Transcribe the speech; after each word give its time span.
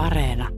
Areena. 0.00 0.48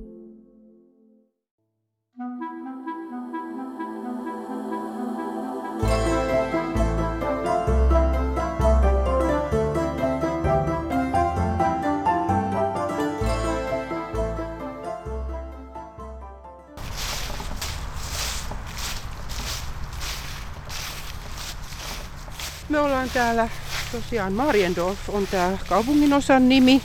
Me 22.69 22.79
ollaan 22.79 23.11
täällä 23.15 23.49
tosiaan 23.93 24.33
Mariendorf 24.33 24.99
on 25.09 25.27
tämä 25.27 25.59
kaupunginosan 25.69 26.49
nimi 26.49 26.83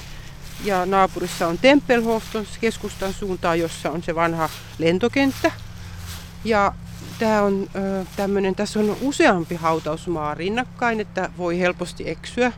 ja 0.64 0.86
naapurissa 0.86 1.48
on 1.48 1.58
Tempelhof 1.58 2.24
keskustan 2.62 3.14
suuntaan, 3.14 3.60
jossa 3.60 3.92
on 3.92 4.04
se 4.04 4.16
vanha 4.16 4.50
lentokenttä. 4.80 5.52
Ja 6.44 6.74
tämä 7.20 7.42
on 7.42 7.70
tämmöinen, 8.16 8.56
tässä 8.56 8.80
on 8.80 8.98
useampi 9.02 9.56
hautausmaa 9.56 10.34
rinnakkain, 10.34 11.00
että 11.00 11.30
voi 11.38 11.60
helposti 11.60 12.10
eksyä. 12.10 12.52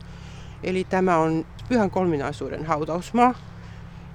Eli 0.63 0.83
tämä 0.83 1.17
on 1.17 1.45
Pyhän 1.69 1.91
kolminaisuuden 1.91 2.65
hautausmaa. 2.65 3.33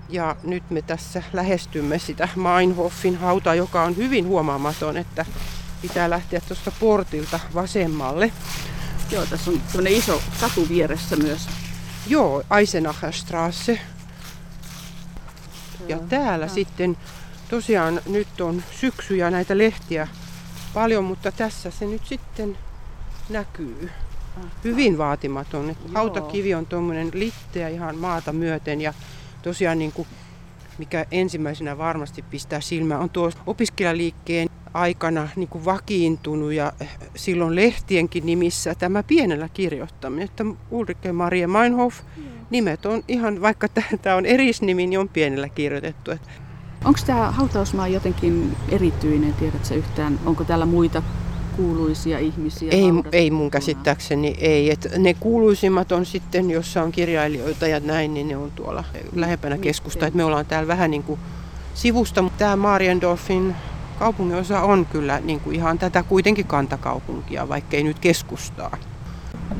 Ja 0.08 0.36
nyt 0.42 0.70
me 0.70 0.82
tässä 0.82 1.22
lähestymme 1.32 1.98
sitä 1.98 2.28
Meinhofin 2.36 3.16
hautaa, 3.16 3.54
joka 3.54 3.82
on 3.82 3.96
hyvin 3.96 4.26
huomaamaton, 4.26 4.96
että 4.96 5.26
pitää 5.82 6.10
lähteä 6.10 6.40
tuosta 6.40 6.72
portilta 6.80 7.40
vasemmalle. 7.54 8.32
Joo, 9.10 9.26
tässä 9.26 9.50
on 9.50 9.60
tämmöinen 9.60 9.92
iso 9.92 10.22
katu 10.40 10.68
vieressä 10.68 11.16
myös. 11.16 11.48
Joo, 12.06 12.42
Eisenacherstrasse. 12.58 13.80
Ja 15.88 15.98
täällä 15.98 16.44
ja. 16.44 16.48
sitten 16.48 16.96
tosiaan 17.50 18.00
nyt 18.06 18.40
on 18.40 18.62
syksy 18.70 19.16
ja 19.16 19.30
näitä 19.30 19.58
lehtiä 19.58 20.08
paljon, 20.74 21.04
mutta 21.04 21.32
tässä 21.32 21.70
se 21.70 21.86
nyt 21.86 22.06
sitten 22.06 22.58
näkyy. 23.28 23.90
Hyvin 24.64 24.98
vaatimaton. 24.98 25.76
Hautakivi 25.94 26.54
on 26.54 26.66
tuommoinen 26.66 27.10
litteä 27.14 27.68
ihan 27.68 27.96
maata 27.96 28.32
myöten 28.32 28.80
ja 28.80 28.94
tosiaan 29.42 29.78
niin 29.78 29.92
kuin 29.92 30.08
mikä 30.78 31.06
ensimmäisenä 31.10 31.78
varmasti 31.78 32.22
pistää 32.22 32.60
silmään, 32.60 33.00
on 33.00 33.10
tuo 33.10 33.30
opiskelijaliikkeen 33.46 34.48
aikana 34.74 35.28
niin 35.36 35.48
kuin 35.48 35.64
vakiintunut 35.64 36.52
ja 36.52 36.72
silloin 37.14 37.54
lehtienkin 37.54 38.26
nimissä 38.26 38.74
tämä 38.74 39.02
pienellä 39.02 39.48
kirjoittaminen, 39.54 40.24
että 40.24 40.44
Ulrike 40.70 41.12
Maria 41.12 41.48
Meinhof, 41.48 41.94
nimet 42.50 42.86
on 42.86 43.02
ihan, 43.08 43.40
vaikka 43.40 43.68
tämä 44.02 44.16
on 44.16 44.26
erisnimi, 44.26 44.86
niin 44.86 44.98
on 45.00 45.08
pienellä 45.08 45.48
kirjoitettu. 45.48 46.10
Onko 46.84 47.00
tämä 47.06 47.30
hautausmaa 47.30 47.88
jotenkin 47.88 48.56
erityinen, 48.68 49.34
tiedätkö 49.34 49.74
yhtään, 49.74 50.20
onko 50.26 50.44
täällä 50.44 50.66
muita 50.66 51.02
kuuluisia 51.56 52.18
ihmisiä? 52.18 52.70
Ei, 52.70 52.84
ei 53.12 53.30
mun 53.30 53.50
käsittääkseni 53.50 54.36
ei. 54.38 54.70
Et 54.70 54.88
ne 54.98 55.14
kuuluisimmat 55.14 55.92
on 55.92 56.06
sitten, 56.06 56.50
jossa 56.50 56.82
on 56.82 56.92
kirjailijoita 56.92 57.66
ja 57.66 57.80
näin, 57.80 58.14
niin 58.14 58.28
ne 58.28 58.36
on 58.36 58.50
tuolla 58.50 58.84
lähempänä 59.14 59.58
keskusta. 59.58 60.06
Et 60.06 60.14
me 60.14 60.24
ollaan 60.24 60.46
täällä 60.46 60.68
vähän 60.68 60.90
niin 60.90 61.02
kuin 61.02 61.20
sivusta, 61.74 62.22
mutta 62.22 62.38
tämä 62.38 62.56
Mariendorfin 62.56 63.54
kaupunginosa 63.98 64.60
on 64.60 64.86
kyllä 64.86 65.20
niin 65.20 65.40
kuin 65.40 65.56
ihan 65.56 65.78
tätä 65.78 66.02
kuitenkin 66.02 66.46
kantakaupunkia, 66.46 67.48
vaikkei 67.48 67.82
nyt 67.82 67.98
keskustaa. 67.98 68.76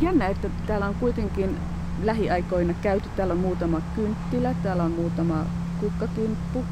Jännä, 0.00 0.27
että 0.27 0.50
täällä 0.66 0.86
on 0.86 0.94
kuitenkin 0.94 1.56
lähiaikoina 2.02 2.74
käyty. 2.82 3.08
Täällä 3.16 3.34
on 3.34 3.40
muutama 3.40 3.80
kynttilä, 3.94 4.55
täällä 4.62 4.82
on 4.82 4.90
muutama 4.90 5.46
kukkakimppu 5.80 6.64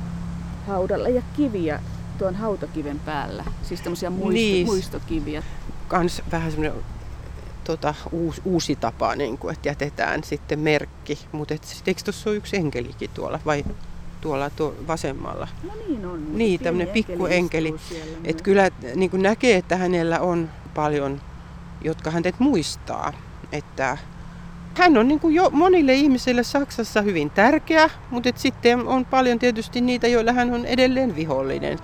haudalla 0.66 1.08
ja 1.08 1.22
kiviä 1.36 1.80
tuon 2.18 2.34
hautakiven 2.34 3.00
päällä. 3.00 3.44
Siis 3.62 3.80
tämmöisiä 3.80 4.10
muisto, 4.10 4.32
niin, 4.32 4.66
muistokiviä. 4.66 5.42
Kans 5.88 6.22
vähän 6.32 6.50
semmoinen 6.52 6.82
tota, 7.64 7.94
uusi, 8.12 8.40
uusi 8.44 8.76
tapa, 8.76 9.16
niin 9.16 9.38
kuin, 9.38 9.52
että 9.52 9.68
jätetään 9.68 10.24
sitten 10.24 10.58
merkki. 10.58 11.18
Mutta 11.32 11.54
eikö 11.86 12.02
tuossa 12.04 12.30
ole 12.30 12.36
yksi 12.36 12.56
enkelikin 12.56 13.10
tuolla 13.14 13.40
vai 13.46 13.64
tuolla 14.22 14.50
tuo 14.50 14.74
vasemmalla? 14.86 15.48
No 15.62 15.72
niin 15.88 16.06
on. 16.06 16.38
Niin, 16.38 16.60
tämmöinen 16.60 16.92
pikku 16.92 17.26
enkeli. 17.26 17.74
Että 18.24 18.42
kyllä 18.42 18.70
niin 18.94 19.10
kuin 19.10 19.22
näkee, 19.22 19.56
että 19.56 19.76
hänellä 19.76 20.20
on 20.20 20.48
paljon, 20.74 21.20
jotka 21.84 22.10
hänet 22.10 22.34
muistaa. 22.38 23.12
Että 23.52 23.98
hän 24.74 24.96
on 24.96 25.08
niin 25.08 25.20
kuin 25.20 25.34
jo 25.34 25.50
monille 25.50 25.94
ihmisille 25.94 26.42
Saksassa 26.42 27.02
hyvin 27.02 27.30
tärkeä, 27.30 27.90
mutta 28.10 28.30
sitten 28.36 28.86
on 28.86 29.04
paljon 29.04 29.38
tietysti 29.38 29.80
niitä, 29.80 30.08
joilla 30.08 30.32
hän 30.32 30.54
on 30.54 30.66
edelleen 30.66 31.16
vihollinen. 31.16 31.78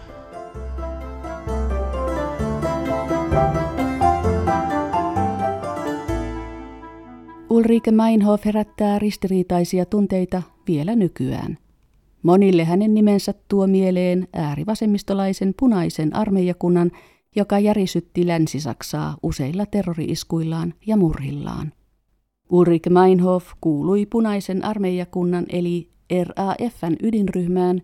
Ulrike 7.51 7.91
Meinhof 7.91 8.45
herättää 8.45 8.99
ristiriitaisia 8.99 9.85
tunteita 9.85 10.43
vielä 10.69 10.97
nykyään. 10.97 11.59
Monille 12.29 12.65
hänen 12.65 12.95
nimensä 12.95 13.35
tuo 13.49 13.67
mieleen 13.67 14.29
äärivasemmistolaisen 14.33 15.55
punaisen 15.59 16.17
armeijakunnan, 16.17 16.91
joka 17.37 17.59
järisytti 17.59 18.27
Länsi-Saksaa 18.27 19.17
useilla 19.23 19.67
terroriiskuillaan 19.67 20.75
ja 20.87 20.97
murhillaan. 20.97 21.73
Ulrike 22.51 22.91
Meinhof 22.91 23.47
kuului 23.61 24.07
punaisen 24.07 24.65
armeijakunnan 24.65 25.47
eli 25.49 25.91
RAFn 26.25 26.97
ydinryhmään 27.03 27.83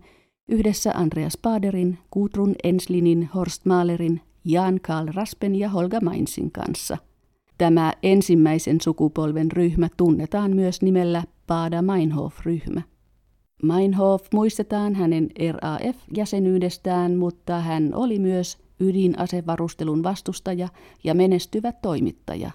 yhdessä 0.49 0.91
Andreas 0.93 1.37
Baderin, 1.41 1.97
Gudrun 2.13 2.55
Enslinin, 2.63 3.29
Horst 3.35 3.65
Mahlerin, 3.65 4.21
Jan 4.43 4.79
Karl 4.81 5.07
Raspen 5.13 5.55
ja 5.55 5.69
Holga 5.69 6.01
Mainzin 6.01 6.51
kanssa– 6.51 6.97
Tämä 7.57 7.93
ensimmäisen 8.03 8.81
sukupolven 8.81 9.51
ryhmä 9.51 9.89
tunnetaan 9.97 10.55
myös 10.55 10.81
nimellä 10.81 11.23
Baada 11.47 11.81
Meinhof-ryhmä. 11.81 12.81
Meinhof 13.63 14.25
muistetaan 14.33 14.95
hänen 14.95 15.29
RAF-jäsenyydestään, 15.51 17.15
mutta 17.15 17.59
hän 17.59 17.91
oli 17.93 18.19
myös 18.19 18.57
ydinasevarustelun 18.79 20.03
vastustaja 20.03 20.67
ja 21.03 21.13
menestyvä 21.13 21.71
toimittaja. 21.71 22.51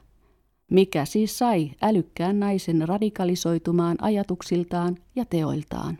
Mikä 0.70 1.04
siis 1.04 1.38
sai 1.38 1.70
älykkään 1.82 2.40
naisen 2.40 2.88
radikalisoitumaan 2.88 3.96
ajatuksiltaan 4.00 4.96
ja 5.16 5.24
teoiltaan. 5.24 5.98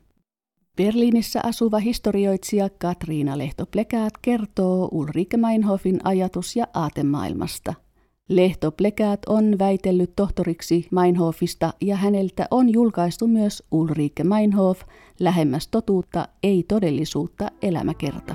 Berliinissä 0.76 1.40
asuva 1.42 1.78
historioitsija 1.78 2.68
Katriina 2.78 3.38
Lehto-Plekaat 3.38 4.18
kertoo 4.22 4.88
Ulrike 4.92 5.36
Meinhofin 5.36 6.00
ajatus- 6.04 6.56
ja 6.56 6.66
aatemaailmasta– 6.74 7.74
Lehto 8.30 8.70
Plekäät 8.70 9.20
on 9.26 9.58
väitellyt 9.58 10.16
tohtoriksi 10.16 10.86
Meinhofista 10.90 11.72
ja 11.80 11.96
häneltä 11.96 12.46
on 12.50 12.72
julkaistu 12.72 13.26
myös 13.26 13.62
Ulrike 13.70 14.24
Meinhof, 14.24 14.80
Lähemmäs 15.20 15.68
totuutta, 15.68 16.28
ei 16.42 16.64
todellisuutta, 16.68 17.50
elämäkerta. 17.62 18.34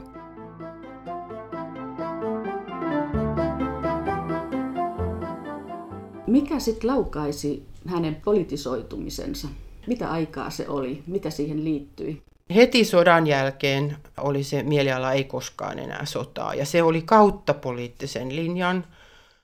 Mikä 6.27 6.59
sitten 6.59 6.89
laukaisi 6.89 7.65
hänen 7.85 8.15
politisoitumisensa? 8.25 9.47
Mitä 9.87 10.11
aikaa 10.11 10.49
se 10.49 10.69
oli? 10.69 11.03
Mitä 11.07 11.29
siihen 11.29 11.63
liittyi? 11.63 12.21
Heti 12.55 12.85
sodan 12.85 13.27
jälkeen 13.27 13.97
oli 14.17 14.43
se 14.43 14.63
mieliala 14.63 15.13
ei 15.13 15.23
koskaan 15.23 15.79
enää 15.79 16.05
sotaa 16.05 16.55
ja 16.55 16.65
se 16.65 16.83
oli 16.83 17.01
kautta 17.01 17.53
poliittisen 17.53 18.35
linjan– 18.35 18.83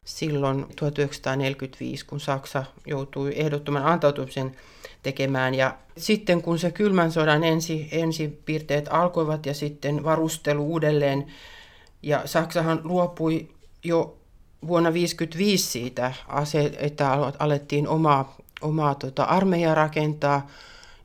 silloin 0.06 0.66
1945, 0.76 2.06
kun 2.06 2.20
Saksa 2.20 2.64
joutui 2.86 3.34
ehdottoman 3.36 3.86
antautumisen 3.86 4.56
tekemään. 5.04 5.56
Ja 5.56 5.78
sitten 5.98 6.42
kun 6.42 6.60
se 6.60 6.72
kylmän 6.72 7.12
sodan 7.12 7.44
ensi, 7.44 7.88
ensipiirteet 7.92 8.88
alkoivat 8.90 9.46
ja 9.46 9.54
sitten 9.54 10.04
varustelu 10.04 10.66
uudelleen, 10.66 11.28
ja 12.04 12.22
Saksahan 12.26 12.82
luopui 12.84 13.50
jo 13.84 14.18
vuonna 14.68 14.90
1955 14.90 15.70
siitä, 15.72 16.14
että 16.80 17.12
alettiin 17.40 17.88
omaa, 17.88 18.36
omaa 18.62 18.96
tota, 18.96 19.24
armeijaa 19.24 19.76
rakentaa, 19.76 20.50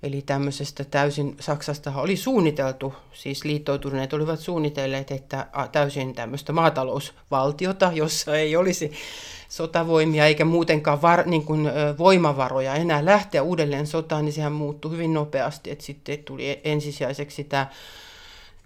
Eli 0.06 0.22
tämmöisestä 0.22 0.84
täysin, 0.84 1.36
Saksasta 1.40 1.92
oli 1.96 2.16
suunniteltu, 2.16 2.94
siis 3.12 3.44
liittoutuneet 3.44 4.12
olivat 4.12 4.40
suunnitelleet, 4.40 5.10
että 5.10 5.46
täysin 5.72 6.14
tämmöistä 6.14 6.52
maatalousvaltiota, 6.52 7.90
jossa 7.94 8.36
ei 8.36 8.56
olisi 8.56 8.92
sotavoimia 9.48 10.26
eikä 10.26 10.44
muutenkaan 10.44 11.02
var, 11.02 11.26
niin 11.26 11.44
kuin, 11.44 11.70
voimavaroja 11.98 12.74
enää 12.74 13.04
lähteä 13.04 13.42
uudelleen 13.42 13.86
sotaan, 13.86 14.24
niin 14.24 14.32
sehän 14.32 14.52
muuttui 14.52 14.90
hyvin 14.90 15.14
nopeasti, 15.14 15.70
että 15.70 15.84
sitten 15.84 16.18
tuli 16.18 16.60
ensisijaiseksi 16.64 17.44
tämä 17.44 17.66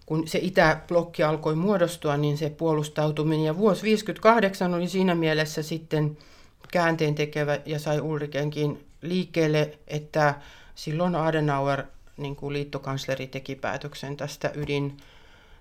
kun 0.07 0.29
se 0.29 0.39
itäblokki 0.43 1.23
alkoi 1.23 1.55
muodostua, 1.55 2.17
niin 2.17 2.39
se 2.39 2.51
puolustautuminen. 2.51 3.45
Ja 3.45 3.57
vuosi 3.57 3.81
1958 3.81 4.75
oli 4.75 4.89
siinä 4.89 5.15
mielessä 5.15 5.63
sitten 5.63 6.19
käänteen 6.73 7.15
tekevä 7.15 7.59
ja 7.67 7.79
sai 7.79 8.01
Ulrikenkin 8.01 8.85
liikkeelle, 9.03 9.79
että 9.89 10.35
silloin 10.81 11.17
Adenauer 11.17 11.85
niin 12.17 12.37
kuin 12.37 12.53
liittokansleri 12.53 13.27
teki 13.27 13.55
päätöksen 13.55 14.17
tästä 14.17 14.51
ydin, 14.55 14.97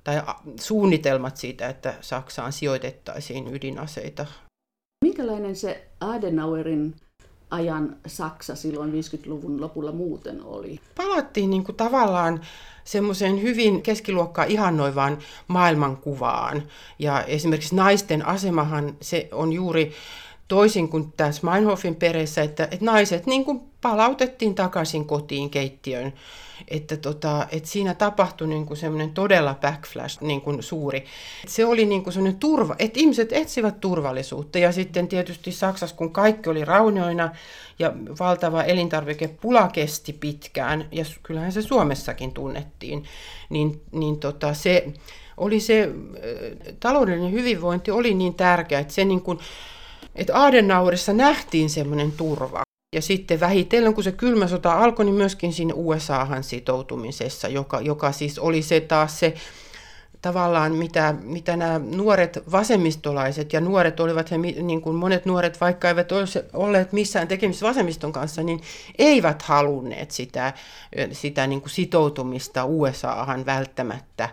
tai 0.04 0.22
suunnitelmat 0.60 1.38
siitä, 1.38 1.70
että 1.70 1.94
Saksaan 2.02 2.54
sijoitettaisiin 2.54 3.56
ydinaseita. 3.56 4.26
Minkälainen 5.06 5.56
se 5.56 5.88
Adenauerin 6.00 6.96
ajan 7.50 7.98
Saksa 8.08 8.56
silloin 8.56 8.92
50-luvun 8.92 9.62
lopulla 9.62 9.92
muuten 9.92 10.44
oli? 10.44 10.80
Palattiin 10.96 11.50
niin 11.50 11.64
kuin 11.64 11.76
tavallaan 11.76 12.42
semmoiseen 12.84 13.42
hyvin 13.42 13.82
keskiluokkaa 13.82 14.46
ihannoivaan 14.46 15.18
maailmankuvaan. 15.48 16.64
Ja 17.00 17.24
esimerkiksi 17.24 17.76
naisten 17.76 18.26
asemahan 18.26 18.98
se 19.02 19.30
on 19.32 19.54
juuri 19.54 19.94
toisin 20.50 20.90
kuin 20.90 21.14
tässä 21.18 21.48
Meinhofin 21.48 21.96
perheessä, 21.96 22.42
että, 22.42 22.64
että 22.64 22.86
naiset 22.86 23.26
niin 23.26 23.46
kuin 23.46 23.62
palautettiin 23.82 24.56
takaisin 24.56 25.06
kotiin 25.06 25.50
keittiön. 25.50 26.14
Että, 26.68 26.98
tota, 26.98 27.48
että 27.52 27.70
siinä 27.70 27.94
tapahtui 27.94 28.48
niin 28.48 28.66
kuin 28.66 28.78
semmoinen 28.78 29.12
todella 29.12 29.56
backflash 29.62 30.22
niin 30.22 30.42
kuin 30.42 30.64
suuri. 30.64 31.06
Se 31.48 31.66
oli 31.66 31.86
niin 31.86 32.04
kuin 32.04 32.14
semmoinen 32.14 32.40
turva, 32.40 32.76
että 32.80 33.00
ihmiset 33.00 33.34
etsivät 33.34 33.80
turvallisuutta. 33.80 34.60
Ja 34.60 34.72
sitten 34.72 35.08
tietysti 35.08 35.52
Saksassa, 35.52 35.96
kun 35.96 36.12
kaikki 36.12 36.50
oli 36.50 36.66
raunioina 36.66 37.32
ja 37.80 37.94
valtava 38.20 38.64
elintarvikepula 38.64 39.68
kesti 39.68 40.14
pitkään, 40.14 40.88
ja 40.92 41.06
kyllähän 41.24 41.52
se 41.52 41.62
Suomessakin 41.62 42.34
tunnettiin, 42.34 43.04
niin, 43.50 43.82
niin 43.92 44.20
tota, 44.20 44.54
se 44.54 44.88
oli 45.38 45.60
se 45.60 45.90
taloudellinen 46.80 47.32
hyvinvointi 47.32 47.92
oli 47.92 48.14
niin 48.14 48.34
tärkeä, 48.34 48.80
että 48.80 48.94
se 48.94 49.06
niin 49.06 49.22
kuin, 49.22 49.40
että 50.16 50.44
Adenauerissa 50.44 51.14
nähtiin 51.14 51.70
semmoinen 51.70 52.12
turva. 52.12 52.62
Ja 52.96 53.02
sitten 53.02 53.40
vähitellen, 53.40 53.94
kun 53.94 54.04
se 54.04 54.12
kylmä 54.12 54.48
sota 54.48 54.74
alkoi, 54.74 55.06
niin 55.06 55.16
myöskin 55.16 55.54
siinä 55.54 55.74
USAhan 55.74 56.44
sitoutumisessa, 56.44 57.48
joka, 57.48 57.82
joka 57.82 58.12
siis 58.12 58.40
oli 58.40 58.62
se 58.62 58.80
taas 58.80 59.20
se 59.20 59.34
tavallaan, 60.22 60.76
mitä, 60.76 61.16
mitä 61.22 61.58
nämä 61.58 61.80
nuoret 61.80 62.40
vasemmistolaiset 62.52 63.54
ja 63.54 63.62
nuoret 63.62 64.00
olivat, 64.00 64.32
he, 64.32 64.38
niin 64.38 64.82
kuin 64.82 64.96
monet 64.96 65.26
nuoret, 65.26 65.62
vaikka 65.62 65.88
eivät 65.88 66.12
olisi 66.12 66.40
olleet 66.54 66.94
missään 66.94 67.28
tekemisissä 67.28 67.68
vasemmiston 67.68 68.12
kanssa, 68.12 68.44
niin 68.44 68.62
eivät 68.98 69.42
halunneet 69.42 70.12
sitä, 70.12 70.54
sitä 71.12 71.48
niin 71.48 71.62
kuin 71.62 71.70
sitoutumista 71.70 72.66
USAhan 72.66 73.46
välttämättä. 73.46 74.30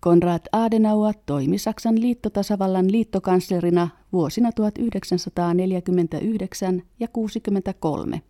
Konrad 0.00 0.42
Adenauer 0.52 1.14
toimi 1.26 1.58
Saksan 1.58 2.00
liittotasavallan 2.00 2.92
liittokanslerina 2.92 3.88
vuosina 4.12 4.52
1949 4.52 6.82
ja 7.00 7.08
63. 7.08 8.22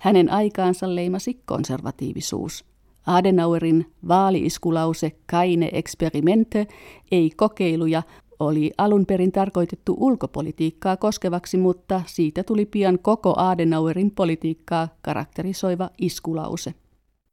Hänen 0.00 0.32
aikaansa 0.32 0.94
leimasi 0.94 1.42
konservatiivisuus. 1.44 2.64
Adenauerin 3.06 3.86
vaaliiskulause 4.08 5.12
Kaine 5.26 5.70
experimente, 5.72 6.66
ei 7.12 7.30
kokeiluja, 7.36 8.02
oli 8.40 8.70
alun 8.78 9.06
perin 9.06 9.32
tarkoitettu 9.32 9.96
ulkopolitiikkaa 10.00 10.96
koskevaksi, 10.96 11.56
mutta 11.56 12.02
siitä 12.06 12.42
tuli 12.42 12.66
pian 12.66 12.98
koko 12.98 13.34
Adenauerin 13.36 14.10
politiikkaa 14.10 14.88
karakterisoiva 15.02 15.90
iskulause. 15.98 16.74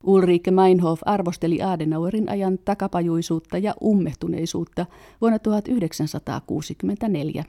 Ulrike 0.04 0.52
Meinhof 0.52 1.02
arvosteli 1.06 1.62
Adenauerin 1.62 2.30
ajan 2.30 2.60
takapajuisuutta 2.66 3.58
ja 3.58 3.74
ummehtuneisuutta 3.84 4.86
vuonna 5.22 5.40
1964. 5.40 7.44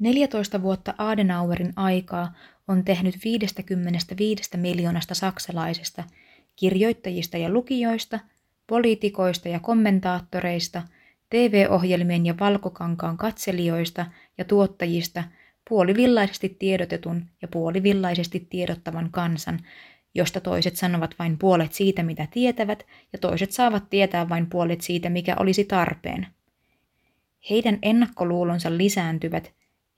14 0.00 0.62
vuotta 0.62 0.94
Adenauerin 0.98 1.72
aikaa 1.76 2.34
on 2.68 2.84
tehnyt 2.84 3.14
55 3.24 4.56
miljoonasta 4.56 5.14
saksalaisesta, 5.14 6.04
kirjoittajista 6.56 7.36
ja 7.38 7.48
lukijoista, 7.48 8.18
poliitikoista 8.66 9.48
ja 9.48 9.60
kommentaattoreista, 9.60 10.82
TV-ohjelmien 11.30 12.26
ja 12.26 12.34
valkokankaan 12.40 13.16
katselijoista 13.16 14.06
ja 14.38 14.44
tuottajista 14.44 15.24
puolivillaisesti 15.68 16.56
tiedotetun 16.58 17.26
ja 17.42 17.48
puolivillaisesti 17.48 18.46
tiedottavan 18.50 19.10
kansan, 19.10 19.60
josta 20.14 20.40
toiset 20.40 20.76
sanovat 20.76 21.14
vain 21.18 21.38
puolet 21.38 21.72
siitä, 21.72 22.02
mitä 22.02 22.28
tietävät, 22.30 22.86
ja 23.12 23.18
toiset 23.18 23.52
saavat 23.52 23.90
tietää 23.90 24.28
vain 24.28 24.46
puolet 24.46 24.80
siitä, 24.80 25.10
mikä 25.10 25.36
olisi 25.38 25.64
tarpeen. 25.64 26.26
Heidän 27.50 27.78
ennakkoluulonsa 27.82 28.76
lisääntyvät, 28.76 29.52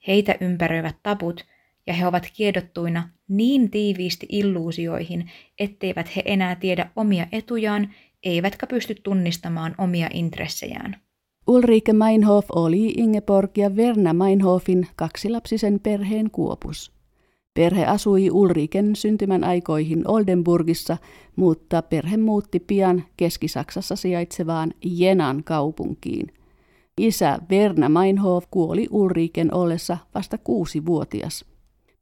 heitä 0.07 0.35
ympäröivät 0.41 0.95
tabut, 1.03 1.45
ja 1.87 1.93
he 1.93 2.07
ovat 2.07 2.27
kiedottuina 2.33 3.09
niin 3.27 3.71
tiiviisti 3.71 4.25
illuusioihin, 4.29 5.31
etteivät 5.59 6.15
he 6.15 6.21
enää 6.25 6.55
tiedä 6.55 6.89
omia 6.95 7.27
etujaan, 7.31 7.93
eivätkä 8.23 8.67
pysty 8.67 8.95
tunnistamaan 9.03 9.75
omia 9.77 10.09
intressejään. 10.13 10.95
Ulrike 11.47 11.93
Meinhof 11.93 12.45
oli 12.55 12.87
Ingeborg 12.87 13.57
ja 13.57 13.75
Verna 13.75 14.13
Meinhofin 14.13 14.87
kaksilapsisen 14.95 15.79
perheen 15.79 16.31
kuopus. 16.31 16.91
Perhe 17.53 17.85
asui 17.85 18.31
Ulriken 18.31 18.95
syntymän 18.95 19.43
aikoihin 19.43 20.07
Oldenburgissa, 20.07 20.97
mutta 21.35 21.81
perhe 21.81 22.17
muutti 22.17 22.59
pian 22.59 23.03
Keski-Saksassa 23.17 23.95
sijaitsevaan 23.95 24.73
Jenan 24.85 25.43
kaupunkiin. 25.43 26.27
Isä 26.97 27.39
Verna 27.49 27.89
Meinhof 27.89 28.45
kuoli 28.51 28.87
Ulriken 28.91 29.53
ollessa 29.53 29.97
vasta 30.15 30.37
kuusi-vuotias. 30.37 31.45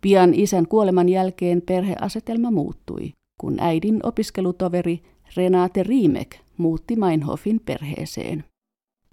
Pian 0.02 0.34
isän 0.34 0.68
kuoleman 0.68 1.10
jälkeen 1.10 1.62
perheasetelma 1.62 2.52
muuttui, 2.52 3.14
kun 3.42 3.60
äidin 3.60 4.00
opiskelutoveri 4.04 5.04
Renate 5.38 5.84
Riemek 5.84 6.36
muutti 6.58 6.96
Meinhofin 6.96 7.60
perheeseen. 7.66 8.44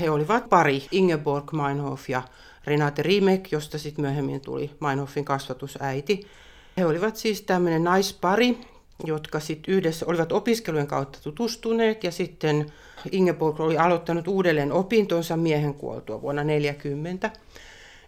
He 0.03 0.11
olivat 0.11 0.49
pari, 0.49 0.83
Ingeborg 0.93 1.53
Meinhof 1.53 2.09
ja 2.11 2.23
Renate 2.67 3.03
Riemek, 3.03 3.53
josta 3.53 3.79
sitten 3.79 4.05
myöhemmin 4.05 4.41
tuli 4.41 4.71
Meinhofin 4.81 5.25
kasvatusäiti. 5.25 6.27
He 6.77 6.87
olivat 6.87 7.17
siis 7.17 7.43
tämmöinen 7.43 7.85
naispari, 7.85 8.59
jotka 9.06 9.41
sitten 9.41 9.75
yhdessä 9.75 10.06
olivat 10.06 10.33
opiskelujen 10.33 10.87
kautta 10.87 11.19
tutustuneet 11.23 12.05
ja 12.05 12.11
sitten 12.11 12.73
Ingeborg 13.12 13.61
oli 13.61 13.79
aloittanut 13.79 14.29
uudelleen 14.29 14.73
opintonsa 14.73 15.37
miehen 15.37 15.75
kuoltua 15.75 16.23
vuonna 16.23 16.43
1940. 16.43 17.31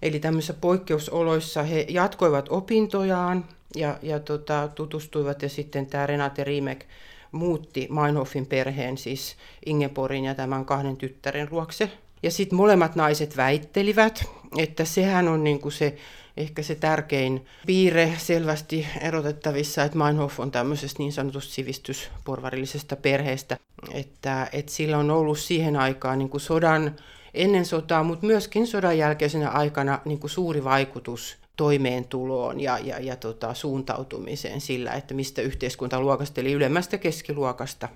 Eli 0.02 0.20
tämmöisissä 0.20 0.54
poikkeusoloissa 0.54 1.62
he 1.62 1.86
jatkoivat 1.88 2.46
opintojaan 2.48 3.44
ja, 3.76 3.98
ja 4.02 4.20
tota, 4.20 4.68
tutustuivat 4.74 5.42
ja 5.42 5.48
sitten 5.48 5.86
tämä 5.86 6.06
Renate 6.06 6.44
Riemek 6.44 6.84
muutti 7.32 7.88
Meinhofin 7.90 8.46
perheen, 8.46 8.98
siis 8.98 9.36
Ingeborgin 9.66 10.24
ja 10.24 10.34
tämän 10.34 10.64
kahden 10.64 10.96
tyttären 10.96 11.48
luokse. 11.50 11.90
Ja 12.22 12.30
sitten 12.30 12.56
molemmat 12.56 12.96
naiset 12.96 13.36
väittelivät, 13.36 14.24
että 14.58 14.84
sehän 14.84 15.28
on 15.28 15.44
niinku 15.44 15.70
se 15.70 15.96
ehkä 16.40 16.62
se 16.62 16.74
tärkein 16.74 17.46
piirre 17.66 18.14
selvästi 18.18 18.86
erotettavissa, 19.00 19.82
että 19.84 19.98
Meinhof 19.98 20.40
on 20.40 20.50
tämmöisestä 20.50 20.98
niin 20.98 21.12
sanotusta 21.12 21.54
sivistysporvarillisesta 21.54 22.96
perheestä, 22.96 23.56
että, 23.92 24.48
että 24.52 24.72
sillä 24.72 24.98
on 24.98 25.10
ollut 25.10 25.38
siihen 25.38 25.76
aikaan 25.76 26.18
niin 26.18 26.28
kuin 26.28 26.40
sodan 26.40 26.96
ennen 27.34 27.64
sotaa, 27.64 28.02
mutta 28.02 28.26
myöskin 28.26 28.66
sodan 28.66 28.98
jälkeisenä 28.98 29.50
aikana 29.50 30.00
niin 30.04 30.18
kuin 30.18 30.30
suuri 30.30 30.64
vaikutus 30.64 31.36
toimeentuloon 31.56 32.60
ja, 32.60 32.78
ja, 32.78 32.98
ja 33.00 33.16
tota, 33.16 33.54
suuntautumiseen 33.54 34.60
sillä, 34.60 34.92
että 34.92 35.14
mistä 35.14 35.42
yhteiskunta 35.42 36.00
luokasteli 36.00 36.52
ylemmästä 36.52 36.98
keskiluokasta. 36.98 37.88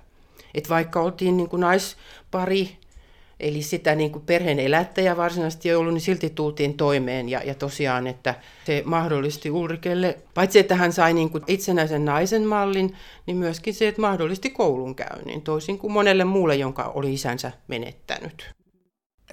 Et 0.53 0.69
vaikka 0.69 1.01
oltiin 1.01 1.37
niin 1.37 1.49
kuin 1.49 1.59
naispari, 1.59 2.77
eli 3.39 3.61
sitä 3.61 3.95
niin 3.95 4.11
kuin 4.11 4.25
perheen 4.25 4.59
elättäjä 4.59 5.17
varsinaisesti 5.17 5.69
ei 5.69 5.75
ollut, 5.75 5.93
niin 5.93 6.01
silti 6.01 6.29
tultiin 6.29 6.73
toimeen. 6.73 7.29
Ja, 7.29 7.43
ja 7.43 7.55
tosiaan, 7.55 8.07
että 8.07 8.35
se 8.65 8.83
mahdollisti 8.85 9.51
Ulrikelle, 9.51 10.17
paitsi 10.33 10.59
että 10.59 10.75
hän 10.75 10.93
sai 10.93 11.13
niin 11.13 11.29
kuin 11.29 11.43
itsenäisen 11.47 12.05
naisen 12.05 12.47
mallin, 12.47 12.95
niin 13.25 13.37
myöskin 13.37 13.73
se, 13.73 13.87
että 13.87 14.01
mahdollisti 14.01 14.49
koulunkäynnin, 14.49 15.41
toisin 15.41 15.77
kuin 15.77 15.93
monelle 15.93 16.23
muulle, 16.23 16.55
jonka 16.55 16.83
oli 16.83 17.13
isänsä 17.13 17.51
menettänyt. 17.67 18.55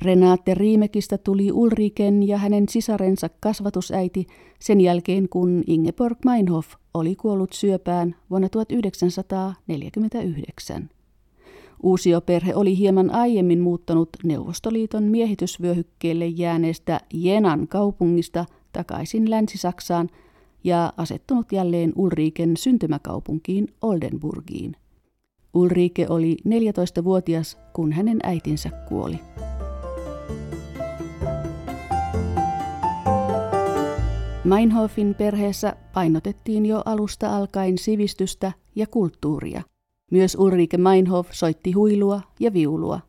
Renate 0.02 0.54
Riimekistä 0.54 1.18
tuli 1.18 1.52
Ulriken 1.52 2.28
ja 2.28 2.38
hänen 2.38 2.68
sisarensa 2.68 3.30
kasvatusäiti 3.40 4.26
sen 4.59 4.80
jälkeen, 4.80 5.28
kun 5.28 5.62
Ingeborg 5.66 6.18
Meinhof 6.25 6.66
oli 6.94 7.16
kuollut 7.16 7.52
syöpään 7.52 8.16
vuonna 8.30 8.49
1949. 8.49 10.90
Uusioperhe 11.83 12.55
oli 12.55 12.79
hieman 12.79 13.11
aiemmin 13.11 13.61
muuttanut 13.61 14.09
Neuvostoliiton 14.25 15.03
miehitysvyöhykkeelle 15.03 16.27
jääneestä 16.27 17.01
Jenan 17.15 17.69
kaupungista 17.69 18.45
takaisin 18.73 19.31
Länsi-Saksaan 19.31 20.09
ja 20.65 20.93
asettunut 20.97 21.53
jälleen 21.53 21.93
Ulriken 21.97 22.57
syntymäkaupunkiin 22.57 23.69
Oldenburgiin. 23.83 24.77
Ulrike 25.55 26.07
oli 26.09 26.37
14-vuotias, 26.49 27.59
kun 27.73 27.93
hänen 27.93 28.19
äitinsä 28.23 28.71
kuoli. 28.89 29.19
Meinhofin 34.45 35.15
perheessä 35.15 35.77
painotettiin 35.95 36.67
jo 36.67 36.83
alusta 36.85 37.37
alkaen 37.37 37.79
sivistystä 37.79 38.53
ja 38.75 38.87
kulttuuria. 38.87 39.62
Myös 40.12 40.37
Ulrike 40.40 40.76
Meinhof 40.76 41.28
soitti 41.31 41.73
huilua 41.73 42.21
ja 42.40 42.52
viulua. 42.52 43.00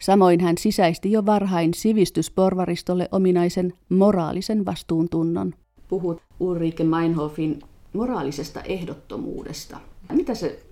Samoin 0.00 0.40
hän 0.40 0.58
sisäisti 0.58 1.12
jo 1.12 1.26
varhain 1.26 1.74
sivistysporvaristolle 1.74 3.08
ominaisen 3.12 3.72
moraalisen 3.88 4.66
vastuuntunnon. 4.66 5.54
Puhut 5.88 6.22
Ulrike 6.40 6.84
Meinhofin 6.84 7.60
moraalisesta 7.92 8.60
ehdottomuudesta. 8.60 9.80
Mitä 10.12 10.34
se 10.34 10.62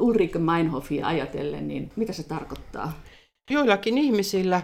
Ulrike 0.00 0.38
Meinhofia 0.38 1.06
ajatellen, 1.06 1.68
niin 1.68 1.90
mitä 1.96 2.12
se 2.12 2.22
tarkoittaa? 2.22 2.92
Joillakin 3.50 3.98
ihmisillä, 3.98 4.62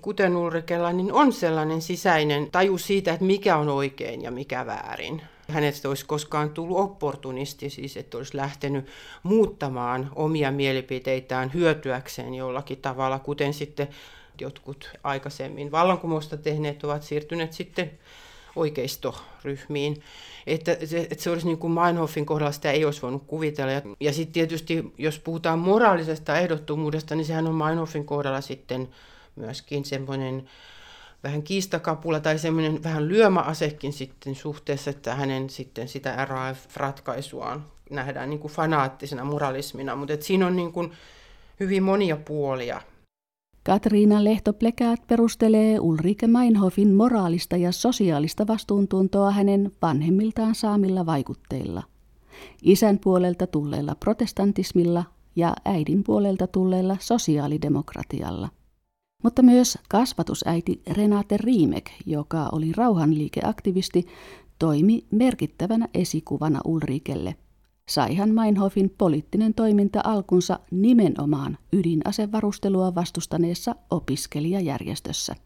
kuten 0.00 0.36
Ulrikella, 0.36 0.92
niin 0.92 1.12
on 1.12 1.32
sellainen 1.32 1.82
sisäinen 1.82 2.50
taju 2.50 2.78
siitä, 2.78 3.12
että 3.12 3.26
mikä 3.26 3.56
on 3.56 3.68
oikein 3.68 4.22
ja 4.22 4.30
mikä 4.30 4.66
väärin. 4.66 5.22
Hänestä 5.48 5.88
olisi 5.88 6.06
koskaan 6.06 6.50
tullut 6.50 6.78
opportunisti, 6.78 7.70
siis 7.70 7.96
että 7.96 8.16
olisi 8.16 8.36
lähtenyt 8.36 8.86
muuttamaan 9.22 10.10
omia 10.14 10.50
mielipiteitään 10.50 11.54
hyötyäkseen 11.54 12.34
jollakin 12.34 12.78
tavalla, 12.78 13.18
kuten 13.18 13.54
sitten 13.54 13.88
jotkut 14.40 14.90
aikaisemmin 15.02 15.70
vallankumousta 15.70 16.36
tehneet 16.36 16.84
ovat 16.84 17.02
siirtyneet 17.02 17.52
sitten 17.52 17.90
oikeistoryhmiin. 18.56 20.02
Että 20.46 20.76
se, 20.84 20.98
että 21.10 21.24
se 21.24 21.30
olisi 21.30 21.46
niin 21.46 21.58
kuin 21.58 21.72
Meinhofin 21.72 22.26
kohdalla 22.26 22.52
sitä 22.52 22.70
ei 22.70 22.84
olisi 22.84 23.02
voinut 23.02 23.22
kuvitella. 23.26 23.72
Ja, 23.72 23.82
ja 24.00 24.12
sitten 24.12 24.32
tietysti, 24.32 24.92
jos 24.98 25.18
puhutaan 25.18 25.58
moraalisesta 25.58 26.38
ehdottomuudesta, 26.38 27.14
niin 27.14 27.24
sehän 27.24 27.46
on 27.46 27.54
Meinhofin 27.54 28.04
kohdalla 28.04 28.40
sitten 28.40 28.88
myöskin 29.36 29.84
semmoinen 29.84 30.48
vähän 31.24 31.42
kiistakapula 31.42 32.20
tai 32.20 32.38
semmoinen 32.38 32.82
vähän 32.82 33.08
lyömäasekin 33.08 33.92
sitten 33.92 34.34
suhteessa, 34.34 34.90
että 34.90 35.14
hänen 35.14 35.50
sitten 35.50 35.88
sitä 35.88 36.24
RAF-ratkaisuaan 36.24 37.66
nähdään 37.90 38.30
niin 38.30 38.40
kuin 38.40 38.52
fanaattisena 38.52 39.24
moralismina, 39.24 39.96
mutta 39.96 40.14
siinä 40.20 40.46
on 40.46 40.56
niin 40.56 40.72
kuin 40.72 40.92
hyvin 41.60 41.82
monia 41.82 42.16
puolia. 42.16 42.80
Katriina 43.66 44.24
Lehto-Plekaat 44.24 45.06
perustelee 45.06 45.80
Ulrike 45.80 46.26
Meinhofin 46.26 46.94
moraalista 46.94 47.56
ja 47.56 47.72
sosiaalista 47.72 48.46
vastuuntuntoa 48.46 49.30
hänen 49.30 49.72
vanhemmiltaan 49.82 50.54
saamilla 50.54 51.06
vaikutteilla. 51.06 51.82
Isän 52.62 52.98
puolelta 52.98 53.46
tulleella 53.46 53.94
protestantismilla 53.94 55.04
ja 55.36 55.54
äidin 55.64 56.04
puolelta 56.04 56.46
tulleella 56.46 56.96
sosiaalidemokratialla. 57.00 58.48
Mutta 59.22 59.42
myös 59.42 59.78
kasvatusäiti 59.88 60.82
Renate 60.90 61.36
Riimek, 61.36 61.90
joka 62.06 62.48
oli 62.52 62.72
rauhanliikeaktivisti, 62.72 64.06
toimi 64.58 65.04
merkittävänä 65.10 65.88
esikuvana 65.94 66.60
Ulrikelle– 66.64 67.34
saihan 67.88 68.30
Meinhofin 68.30 68.94
poliittinen 68.98 69.54
toiminta 69.54 70.00
alkunsa 70.04 70.58
nimenomaan 70.70 71.58
ydinasevarustelua 71.72 72.94
vastustaneessa 72.94 73.74
opiskelijajärjestössä. 73.90 75.36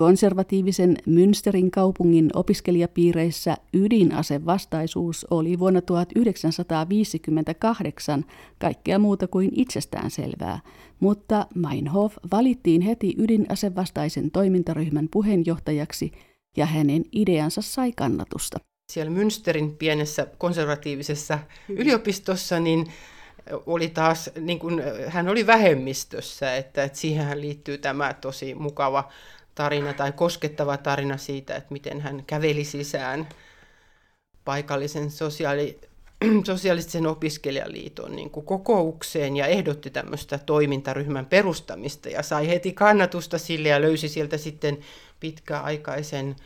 Konservatiivisen 0.00 0.96
Münsterin 1.06 1.70
kaupungin 1.70 2.30
opiskelijapiireissä 2.34 3.56
ydinasevastaisuus 3.74 5.26
oli 5.30 5.58
vuonna 5.58 5.80
1958 5.80 8.24
kaikkea 8.58 8.98
muuta 8.98 9.26
kuin 9.26 9.50
itsestäänselvää, 9.54 10.60
mutta 11.00 11.46
Meinhof 11.54 12.16
valittiin 12.32 12.80
heti 12.80 13.14
ydinasevastaisen 13.18 14.30
toimintaryhmän 14.30 15.08
puheenjohtajaksi 15.10 16.12
ja 16.56 16.66
hänen 16.66 17.04
ideansa 17.12 17.62
sai 17.62 17.92
kannatusta. 17.92 18.58
Siellä 18.92 19.12
Münsterin 19.12 19.76
pienessä 19.78 20.26
konservatiivisessa 20.38 21.38
yliopistossa, 21.68 22.60
niin 22.60 22.86
oli 23.66 23.88
taas, 23.88 24.30
niin 24.40 24.58
kuin, 24.58 24.82
hän 25.06 25.28
oli 25.28 25.46
vähemmistössä, 25.46 26.56
että, 26.56 26.84
että 26.84 26.98
siihen 26.98 27.40
liittyy 27.40 27.78
tämä 27.78 28.14
tosi 28.14 28.54
mukava 28.54 29.10
tarina 29.60 29.92
tai 29.92 30.12
koskettava 30.12 30.76
tarina 30.76 31.16
siitä, 31.16 31.56
että 31.56 31.72
miten 31.72 32.00
hän 32.00 32.24
käveli 32.26 32.64
sisään 32.64 33.28
paikallisen 34.44 35.10
sosiaali, 35.10 35.80
sosiaalisen 36.46 37.06
opiskelijaliiton 37.06 38.16
niin 38.16 38.30
kuin 38.30 38.46
kokoukseen 38.46 39.36
ja 39.36 39.46
ehdotti 39.46 39.90
tämmöistä 39.90 40.38
toimintaryhmän 40.38 41.26
perustamista 41.26 42.08
ja 42.08 42.22
sai 42.22 42.48
heti 42.48 42.72
kannatusta 42.72 43.38
sille 43.38 43.68
ja 43.68 43.80
löysi 43.80 44.08
sieltä 44.08 44.36
sitten 44.36 44.78
pitkäaikaisen 45.20 46.36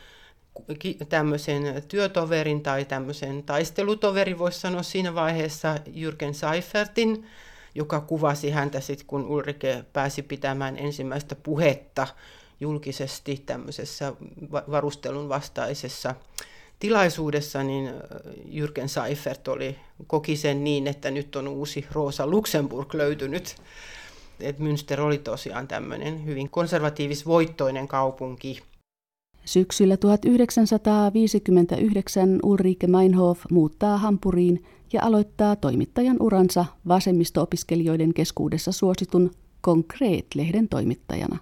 tämmöisen 1.09 1.83
työtoverin 1.89 2.63
tai 2.63 2.85
tämmöisen 2.85 3.43
taistelutoverin, 3.43 4.39
voisi 4.39 4.61
sanoa 4.61 4.83
siinä 4.83 5.15
vaiheessa 5.15 5.75
Jürgen 5.75 6.35
Seifertin, 6.35 7.27
joka 7.75 8.01
kuvasi 8.01 8.51
häntä 8.51 8.81
sitten, 8.81 9.07
kun 9.07 9.27
Ulrike 9.27 9.85
pääsi 9.93 10.23
pitämään 10.23 10.79
ensimmäistä 10.79 11.35
puhetta 11.35 12.07
julkisesti 12.65 13.43
tämmöisessä 13.47 14.13
varustelun 14.53 15.29
vastaisessa 15.29 16.15
tilaisuudessa, 16.79 17.63
niin 17.63 17.91
Jürgen 18.49 18.89
Seifert 18.89 19.49
oli, 19.49 19.77
koki 20.07 20.37
sen 20.37 20.65
niin, 20.65 20.87
että 20.87 21.11
nyt 21.11 21.37
on 21.37 21.49
uusi 21.49 21.87
Rosa 21.93 22.27
Luxemburg 22.27 22.95
löytynyt. 22.95 23.57
Et 24.41 24.59
Münster 24.59 25.01
oli 25.01 25.19
tosiaan 25.19 25.69
tämmöinen 25.69 26.25
hyvin 26.25 26.51
konservatiivis-voittoinen 26.51 27.89
kaupunki, 27.89 28.63
Syksyllä 29.45 29.97
1959 29.97 32.39
Ulrike 32.43 32.87
Meinhof 32.87 33.41
muuttaa 33.51 33.99
Hampuriin 33.99 34.65
ja 34.93 35.03
aloittaa 35.03 35.57
toimittajan 35.57 36.17
uransa 36.21 36.65
vasemmisto-opiskelijoiden 36.89 38.15
keskuudessa 38.15 38.73
suositun 38.73 39.31
Konkreet-lehden 39.61 40.69
toimittajana. 40.69 41.39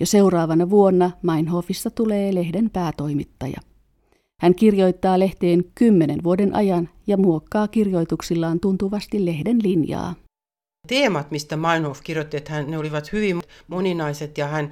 Jo 0.00 0.06
seuraavana 0.06 0.70
vuonna 0.70 1.10
Meinhofissa 1.22 1.90
tulee 1.90 2.34
lehden 2.34 2.70
päätoimittaja. 2.70 3.60
Hän 4.40 4.54
kirjoittaa 4.54 5.18
lehteen 5.18 5.64
kymmenen 5.74 6.24
vuoden 6.24 6.54
ajan 6.54 6.88
ja 7.06 7.16
muokkaa 7.16 7.68
kirjoituksillaan 7.68 8.60
tuntuvasti 8.60 9.26
lehden 9.26 9.58
linjaa. 9.62 10.14
Teemat, 10.88 11.30
mistä 11.30 11.56
Meinhof 11.56 12.00
kirjoitti, 12.04 12.36
että 12.36 12.52
hän, 12.52 12.70
ne 12.70 12.78
olivat 12.78 13.12
hyvin 13.12 13.42
moninaiset 13.68 14.38
ja 14.38 14.46
hän 14.46 14.70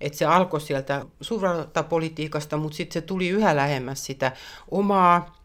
että 0.00 0.18
se 0.18 0.24
alkoi 0.24 0.60
sieltä 0.60 1.06
suurvaltapolitiikasta, 1.20 2.56
mutta 2.56 2.76
sitten 2.76 2.94
se 2.94 3.00
tuli 3.00 3.28
yhä 3.28 3.56
lähemmäs 3.56 4.06
sitä 4.06 4.32
omaa, 4.70 5.36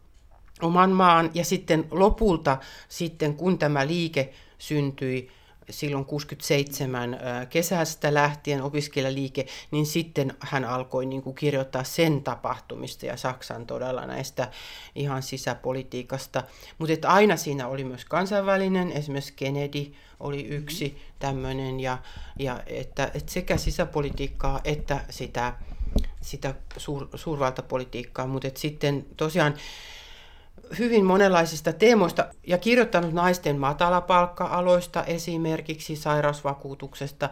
oman 0.62 0.90
maan 0.90 1.30
ja 1.34 1.44
sitten 1.44 1.84
lopulta 1.90 2.58
sitten 2.88 3.34
kun 3.34 3.58
tämä 3.58 3.86
liike 3.86 4.32
syntyi, 4.58 5.28
silloin 5.70 6.04
67 6.04 7.18
kesästä 7.50 8.14
lähtien 8.14 8.62
opiskelijaliike, 8.62 9.46
niin 9.70 9.86
sitten 9.86 10.34
hän 10.40 10.64
alkoi 10.64 11.06
niin 11.06 11.22
kuin 11.22 11.36
kirjoittaa 11.36 11.84
sen 11.84 12.22
tapahtumista 12.22 13.06
ja 13.06 13.16
Saksan 13.16 13.66
todella 13.66 14.06
näistä 14.06 14.50
ihan 14.94 15.22
sisäpolitiikasta. 15.22 16.42
Mutta 16.78 17.08
aina 17.08 17.36
siinä 17.36 17.68
oli 17.68 17.84
myös 17.84 18.04
kansainvälinen, 18.04 18.92
esimerkiksi 18.92 19.32
Kennedy 19.36 19.92
oli 20.20 20.44
yksi 20.46 21.02
tämmöinen, 21.18 21.80
ja, 21.80 21.98
ja 22.38 22.62
että, 22.66 23.10
että 23.14 23.32
sekä 23.32 23.56
sisäpolitiikkaa 23.56 24.60
että 24.64 25.00
sitä, 25.10 25.52
sitä 26.20 26.54
suur, 26.76 27.08
suurvaltapolitiikkaa, 27.14 28.26
mutta 28.26 28.48
sitten 28.54 29.06
tosiaan 29.16 29.54
hyvin 30.78 31.04
monenlaisista 31.04 31.72
teemoista 31.72 32.26
ja 32.46 32.58
kirjoittanut 32.58 33.12
naisten 33.12 33.58
matalapalkka-aloista 33.58 35.04
esimerkiksi 35.04 35.96
sairausvakuutuksesta 35.96 37.28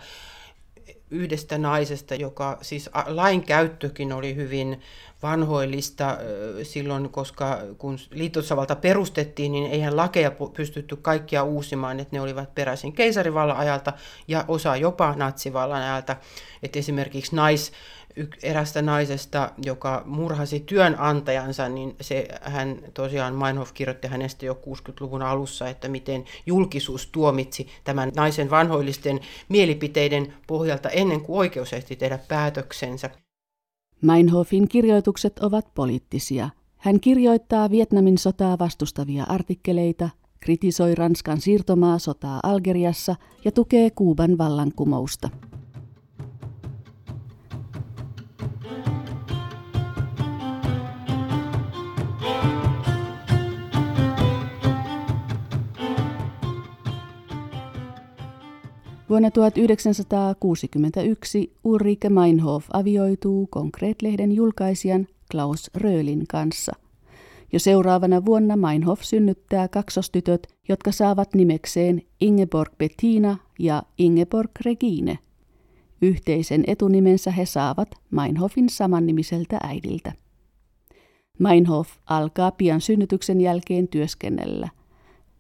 yhdestä 1.10 1.58
naisesta, 1.58 2.14
joka 2.14 2.58
siis 2.62 2.90
lain 3.06 3.44
käyttökin 3.44 4.12
oli 4.12 4.36
hyvin 4.36 4.80
vanhoillista 5.22 6.18
silloin, 6.62 7.10
koska 7.10 7.58
kun 7.78 7.98
liittosavalta 8.10 8.76
perustettiin, 8.76 9.52
niin 9.52 9.70
eihän 9.70 9.96
lakeja 9.96 10.32
pystytty 10.56 10.96
kaikkia 10.96 11.42
uusimaan, 11.42 12.00
että 12.00 12.16
ne 12.16 12.20
olivat 12.20 12.54
peräisin 12.54 12.92
keisarivallan 12.92 13.56
ajalta 13.56 13.92
ja 14.28 14.44
osa 14.48 14.76
jopa 14.76 15.14
natsivallan 15.16 15.82
ajalta. 15.82 16.16
Että 16.62 16.78
esimerkiksi 16.78 17.36
nais, 17.36 17.72
erästä 18.42 18.82
naisesta, 18.82 19.50
joka 19.64 20.02
murhasi 20.06 20.60
työnantajansa, 20.60 21.68
niin 21.68 21.96
se, 22.00 22.28
hän 22.42 22.78
tosiaan 22.94 23.34
Meinhof 23.34 23.72
kirjoitti 23.74 24.08
hänestä 24.08 24.46
jo 24.46 24.60
60-luvun 24.66 25.22
alussa, 25.22 25.68
että 25.68 25.88
miten 25.88 26.24
julkisuus 26.46 27.06
tuomitsi 27.06 27.68
tämän 27.84 28.12
naisen 28.16 28.50
vanhoillisten 28.50 29.20
mielipiteiden 29.48 30.34
pohjalta 30.46 30.88
ennen 30.88 31.20
kuin 31.20 31.38
oikeus 31.38 31.72
ehti 31.72 31.96
tehdä 31.96 32.18
päätöksensä. 32.28 33.10
Meinhofin 34.02 34.68
kirjoitukset 34.68 35.38
ovat 35.38 35.74
poliittisia. 35.74 36.50
Hän 36.76 37.00
kirjoittaa 37.00 37.70
Vietnamin 37.70 38.18
sotaa 38.18 38.58
vastustavia 38.58 39.24
artikkeleita, 39.28 40.10
kritisoi 40.40 40.94
Ranskan 40.94 41.40
siirtomaa 41.40 41.98
sotaa 41.98 42.40
Algeriassa 42.42 43.16
ja 43.44 43.52
tukee 43.52 43.90
Kuuban 43.90 44.38
vallankumousta. 44.38 45.30
Vuonna 59.12 59.30
1961 59.30 61.52
Ulrike 61.64 62.08
Meinhof 62.08 62.66
avioituu 62.72 63.46
Konkreet-lehden 63.46 64.32
julkaisijan 64.32 65.06
Klaus 65.30 65.70
Röölin 65.74 66.24
kanssa. 66.28 66.72
Jo 67.52 67.58
seuraavana 67.58 68.24
vuonna 68.24 68.56
Meinhof 68.56 69.02
synnyttää 69.02 69.68
kaksostytöt, 69.68 70.46
jotka 70.68 70.92
saavat 70.92 71.34
nimekseen 71.34 72.02
Ingeborg 72.20 72.72
Bettina 72.78 73.36
ja 73.58 73.82
Ingeborg 73.98 74.50
Regine. 74.64 75.18
Yhteisen 76.02 76.64
etunimensä 76.66 77.30
he 77.30 77.46
saavat 77.46 77.88
Meinhofin 78.10 78.68
samannimiseltä 78.68 79.58
äidiltä. 79.62 80.12
Meinhof 81.38 81.88
alkaa 82.06 82.50
pian 82.50 82.80
synnytyksen 82.80 83.40
jälkeen 83.40 83.88
työskennellä. 83.88 84.68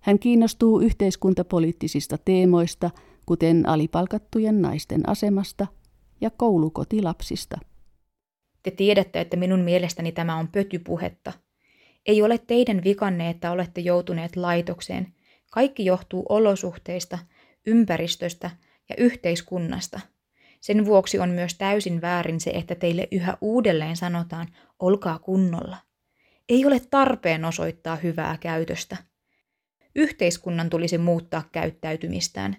Hän 0.00 0.18
kiinnostuu 0.18 0.80
yhteiskuntapoliittisista 0.80 2.18
teemoista, 2.18 2.90
kuten 3.26 3.68
alipalkattujen 3.68 4.62
naisten 4.62 5.08
asemasta 5.08 5.66
ja 6.20 6.30
koulukotilapsista. 6.30 7.58
Te 8.62 8.70
tiedätte, 8.70 9.20
että 9.20 9.36
minun 9.36 9.60
mielestäni 9.60 10.12
tämä 10.12 10.36
on 10.36 10.48
pötypuhetta. 10.48 11.32
Ei 12.06 12.22
ole 12.22 12.38
teidän 12.38 12.84
vikanne, 12.84 13.30
että 13.30 13.50
olette 13.50 13.80
joutuneet 13.80 14.36
laitokseen. 14.36 15.14
Kaikki 15.50 15.84
johtuu 15.84 16.26
olosuhteista, 16.28 17.18
ympäristöstä 17.66 18.50
ja 18.88 18.94
yhteiskunnasta. 18.98 20.00
Sen 20.60 20.86
vuoksi 20.86 21.18
on 21.18 21.30
myös 21.30 21.54
täysin 21.54 22.00
väärin 22.00 22.40
se, 22.40 22.50
että 22.50 22.74
teille 22.74 23.08
yhä 23.10 23.36
uudelleen 23.40 23.96
sanotaan, 23.96 24.48
olkaa 24.78 25.18
kunnolla. 25.18 25.76
Ei 26.48 26.66
ole 26.66 26.80
tarpeen 26.90 27.44
osoittaa 27.44 27.96
hyvää 27.96 28.36
käytöstä. 28.40 28.96
Yhteiskunnan 29.94 30.70
tulisi 30.70 30.98
muuttaa 30.98 31.42
käyttäytymistään. 31.52 32.56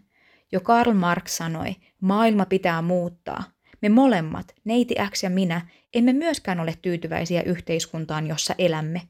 Jo 0.53 0.59
Karl 0.61 0.93
Marx 0.93 1.31
sanoi, 1.31 1.75
maailma 2.01 2.45
pitää 2.45 2.81
muuttaa. 2.81 3.43
Me 3.81 3.89
molemmat, 3.89 4.55
neiti 4.63 4.95
X 5.09 5.23
ja 5.23 5.29
minä, 5.29 5.67
emme 5.93 6.13
myöskään 6.13 6.59
ole 6.59 6.73
tyytyväisiä 6.81 7.41
yhteiskuntaan, 7.41 8.27
jossa 8.27 8.55
elämme. 8.57 9.01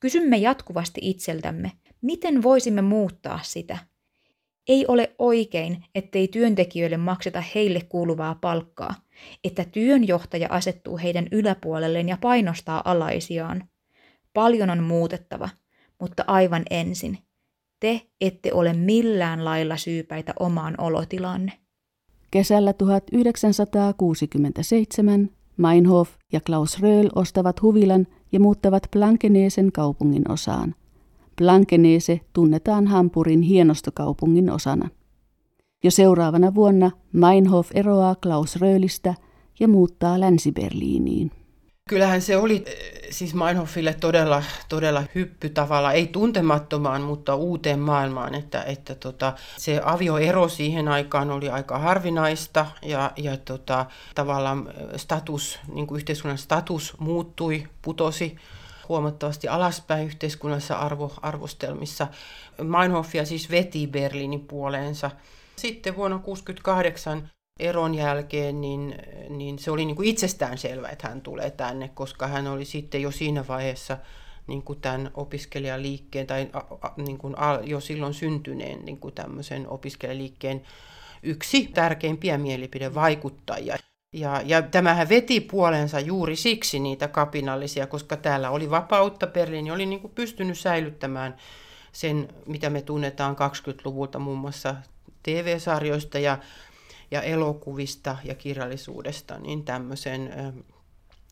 Kysymme 0.00 0.36
jatkuvasti 0.36 1.00
itseltämme, 1.02 1.72
miten 2.00 2.42
voisimme 2.42 2.82
muuttaa 2.82 3.40
sitä. 3.42 3.78
Ei 4.68 4.84
ole 4.88 5.14
oikein, 5.18 5.84
ettei 5.94 6.28
työntekijöille 6.28 6.96
makseta 6.96 7.42
heille 7.54 7.80
kuuluvaa 7.88 8.34
palkkaa, 8.34 8.94
että 9.44 9.64
työnjohtaja 9.64 10.48
asettuu 10.50 10.98
heidän 10.98 11.28
yläpuolelleen 11.32 12.08
ja 12.08 12.18
painostaa 12.20 12.82
alaisiaan. 12.84 13.68
Paljon 14.34 14.70
on 14.70 14.82
muutettava, 14.82 15.48
mutta 16.00 16.24
aivan 16.26 16.62
ensin, 16.70 17.18
te 17.80 18.02
ette 18.20 18.52
ole 18.52 18.72
millään 18.72 19.44
lailla 19.44 19.76
syypäitä 19.76 20.34
omaan 20.40 20.74
olotilanne. 20.78 21.52
Kesällä 22.30 22.72
1967 22.72 25.30
Meinhof 25.56 26.10
ja 26.32 26.40
Klaus 26.40 26.80
Röhl 26.80 27.08
ostavat 27.14 27.62
huvilan 27.62 28.06
ja 28.32 28.40
muuttavat 28.40 28.82
Blankeneesen 28.92 29.72
kaupungin 29.72 30.30
osaan. 30.30 30.74
Blankenese 31.36 32.20
tunnetaan 32.32 32.86
Hampurin 32.86 33.42
hienostokaupungin 33.42 34.50
osana. 34.50 34.88
Jo 35.84 35.90
seuraavana 35.90 36.54
vuonna 36.54 36.90
Meinhof 37.12 37.70
eroaa 37.74 38.14
Klaus 38.14 38.56
Röhlistä 38.56 39.14
ja 39.60 39.68
muuttaa 39.68 40.20
Länsi-Berliiniin. 40.20 41.30
Kyllähän 41.88 42.22
se 42.22 42.36
oli 42.36 42.64
eh, 42.66 42.74
siis 43.10 43.34
Meinhofille 43.34 43.94
todella, 43.94 44.42
todella 44.68 45.04
hyppy 45.14 45.48
tavalla, 45.48 45.92
ei 45.92 46.06
tuntemattomaan, 46.06 47.02
mutta 47.02 47.34
uuteen 47.34 47.78
maailmaan, 47.78 48.34
että, 48.34 48.62
että 48.62 48.94
tota, 48.94 49.32
se 49.56 49.80
avioero 49.84 50.48
siihen 50.48 50.88
aikaan 50.88 51.30
oli 51.30 51.48
aika 51.48 51.78
harvinaista 51.78 52.66
ja, 52.82 53.12
ja 53.16 53.36
tota, 53.36 53.86
tavallaan 54.14 54.72
status, 54.96 55.58
niin 55.74 55.86
kuin 55.86 55.96
yhteiskunnan 55.96 56.38
status 56.38 56.94
muuttui, 56.98 57.68
putosi 57.82 58.36
huomattavasti 58.88 59.48
alaspäin 59.48 60.06
yhteiskunnassa 60.06 60.76
arvo, 60.76 61.12
arvostelmissa. 61.22 62.06
Meinhofia 62.62 63.24
siis 63.24 63.50
veti 63.50 63.86
Berliinin 63.86 64.40
puoleensa. 64.40 65.10
Sitten 65.56 65.96
vuonna 65.96 66.18
1968 66.18 67.37
eron 67.58 67.94
jälkeen, 67.94 68.60
niin, 68.60 68.94
niin 69.28 69.58
se 69.58 69.70
oli 69.70 69.84
niin 69.84 69.96
kuin 69.96 70.08
itsestään 70.08 70.58
selvä, 70.58 70.88
että 70.88 71.08
hän 71.08 71.20
tulee 71.20 71.50
tänne, 71.50 71.90
koska 71.94 72.26
hän 72.26 72.46
oli 72.46 72.64
sitten 72.64 73.02
jo 73.02 73.10
siinä 73.10 73.44
vaiheessa 73.48 73.98
niin 74.46 74.62
kuin 74.62 74.80
tämän 74.80 75.10
opiskelijaliikkeen 75.14 76.26
tai 76.26 76.50
niin 76.96 77.18
kuin 77.18 77.34
jo 77.64 77.80
silloin 77.80 78.14
syntyneen 78.14 78.84
niin 78.84 78.98
kuin 78.98 79.14
tämmöisen 79.14 79.68
opiskelijaliikkeen 79.68 80.62
yksi 81.22 81.66
tärkeimpiä 81.74 82.38
mielipidevaikuttajia. 82.38 83.76
Ja, 84.12 84.42
ja 84.44 84.62
tämähän 84.62 85.08
veti 85.08 85.40
puolensa 85.40 86.00
juuri 86.00 86.36
siksi 86.36 86.78
niitä 86.78 87.08
kapinallisia, 87.08 87.86
koska 87.86 88.16
täällä 88.16 88.50
oli 88.50 88.70
vapautta. 88.70 89.26
Berliini 89.26 89.70
oli 89.70 89.86
niin 89.86 90.00
kuin 90.00 90.12
pystynyt 90.14 90.58
säilyttämään 90.58 91.36
sen, 91.92 92.28
mitä 92.46 92.70
me 92.70 92.82
tunnetaan 92.82 93.36
20-luvulta 93.36 94.18
muun 94.18 94.38
muassa 94.38 94.74
TV-sarjoista 95.22 96.18
ja 96.18 96.38
ja 97.10 97.22
elokuvista 97.22 98.16
ja 98.24 98.34
kirjallisuudesta, 98.34 99.38
niin 99.38 99.64
tämmöisen, 99.64 100.32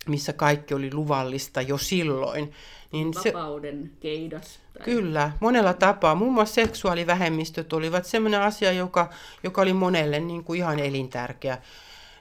missä 0.08 0.32
kaikki 0.32 0.74
oli 0.74 0.94
luvallista 0.94 1.62
jo 1.62 1.78
silloin. 1.78 2.52
Niin 2.92 3.12
Vapauden 3.14 3.90
se, 3.94 4.00
keidas. 4.00 4.60
Tai... 4.72 4.84
Kyllä, 4.84 5.32
monella 5.40 5.72
tapaa. 5.72 6.14
Muun 6.14 6.34
muassa 6.34 6.54
seksuaalivähemmistöt 6.54 7.72
olivat 7.72 8.06
sellainen 8.06 8.42
asia, 8.42 8.72
joka, 8.72 9.10
joka 9.42 9.62
oli 9.62 9.72
monelle 9.72 10.20
niin 10.20 10.44
kuin 10.44 10.58
ihan 10.58 10.78
elintärkeä 10.78 11.58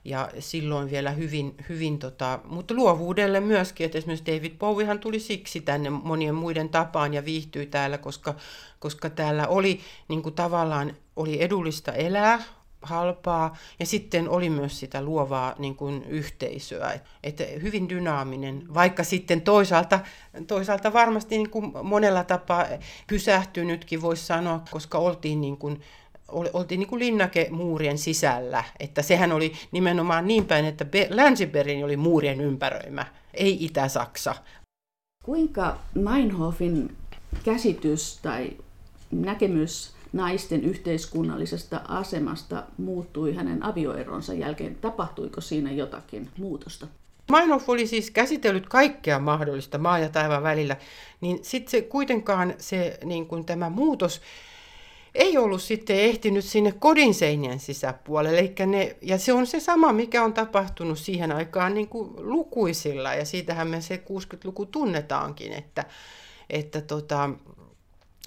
ja 0.06 0.30
silloin 0.39 0.91
vielä 0.91 1.12
hyvin, 1.12 1.56
hyvin 1.70 2.00
tota, 2.00 2.39
mutta 2.44 2.74
luovuudelle 2.74 3.39
myöskin, 3.39 3.86
että 3.86 3.98
esimerkiksi 3.98 4.36
David 4.36 4.52
Bowiehan 4.58 5.00
tuli 5.00 5.20
siksi 5.20 5.62
tänne 5.62 5.89
monien 5.89 6.36
muiden 6.36 6.70
tapaan 6.70 7.13
ja 7.13 7.26
viihtyi 7.26 7.65
täällä, 7.65 7.98
koska, 7.98 8.36
koska 8.80 9.10
täällä 9.10 9.48
oli 9.48 9.80
niin 10.08 10.22
kuin 10.22 10.36
tavallaan 10.36 10.96
oli 11.15 11.44
edullista 11.44 11.91
elää, 11.91 12.44
halpaa 12.86 13.58
ja 13.80 13.86
sitten 13.86 14.30
oli 14.30 14.50
myös 14.50 14.80
sitä 14.80 15.02
luovaa 15.02 15.56
niin 15.60 15.76
kuin 15.76 16.04
yhteisöä. 16.04 17.00
Että 17.24 17.43
hyvin 17.62 17.89
dynaaminen, 17.89 18.63
vaikka 18.74 19.04
sitten 19.04 19.41
toisaalta, 19.41 20.00
toisaalta 20.48 20.93
varmasti 20.93 21.38
niin 21.38 21.50
kuin 21.50 21.71
monella 21.84 22.24
tapaa 22.24 22.65
pysähtynytkin 23.08 24.02
voisi 24.02 24.26
sanoa, 24.26 24.62
koska 24.71 24.98
oltiin 24.98 25.41
niin 25.41 25.58
kuin 25.58 25.82
oltiin 26.28 26.80
niin 26.80 26.88
kuin 26.88 27.00
linnakemuurien 27.00 27.98
sisällä, 27.98 28.63
että 28.80 29.02
sehän 29.02 29.32
oli 29.32 29.54
nimenomaan 29.71 30.28
niin 30.28 30.45
päin, 30.45 30.65
että 30.65 30.86
länsi 31.10 31.50
oli 31.84 31.98
muurien 31.98 32.41
ympäröimä, 32.41 33.06
ei 33.34 33.65
Itä-Saksa. 33.65 34.36
Kuinka 35.24 35.78
Meinhofin 35.93 36.98
käsitys 37.43 38.19
tai 38.21 38.50
näkemys 39.12 39.94
naisten 40.15 40.63
yhteiskunnallisesta 40.63 41.82
asemasta 41.88 42.63
muuttui 42.78 43.36
hänen 43.36 43.63
avioeronsa 43.63 44.34
jälkeen. 44.34 44.75
Tapahtuiko 44.75 45.41
siinä 45.41 45.71
jotakin 45.71 46.30
muutosta? 46.38 46.88
Meinhof 47.32 47.69
oli 47.69 47.88
siis 47.88 48.12
käsitellyt 48.12 48.69
kaikkea 48.69 49.19
mahdollista 49.19 49.78
maa 49.78 49.99
ja 49.99 50.10
taivaan 50.10 50.43
välillä, 50.43 50.78
niin 51.21 51.39
sitten 51.41 51.71
se 51.71 51.82
kuitenkaan 51.82 52.54
se, 52.58 52.99
niin 53.06 53.28
kuin 53.28 53.45
tämä 53.45 53.69
muutos 53.69 54.21
ei 55.15 55.38
ollut 55.38 55.62
sitten 55.62 55.95
ehtinyt 55.95 56.45
sinne 56.45 56.71
kodin 56.71 57.13
seinien 57.13 57.60
sisäpuolelle. 57.60 58.39
Eli 58.39 58.54
ne, 58.65 58.95
ja 59.01 59.17
se 59.17 59.34
on 59.34 59.47
se 59.47 59.60
sama, 59.60 59.93
mikä 59.93 60.23
on 60.23 60.34
tapahtunut 60.34 60.99
siihen 60.99 61.32
aikaan 61.32 61.73
niin 61.73 61.88
kuin 61.88 62.13
lukuisilla, 62.17 63.13
ja 63.13 63.25
siitähän 63.25 63.67
me 63.67 63.82
se 63.82 64.04
60-luku 64.10 64.65
tunnetaankin, 64.65 65.54
että, 65.54 65.86
että 66.49 66.82
tota, 66.82 67.30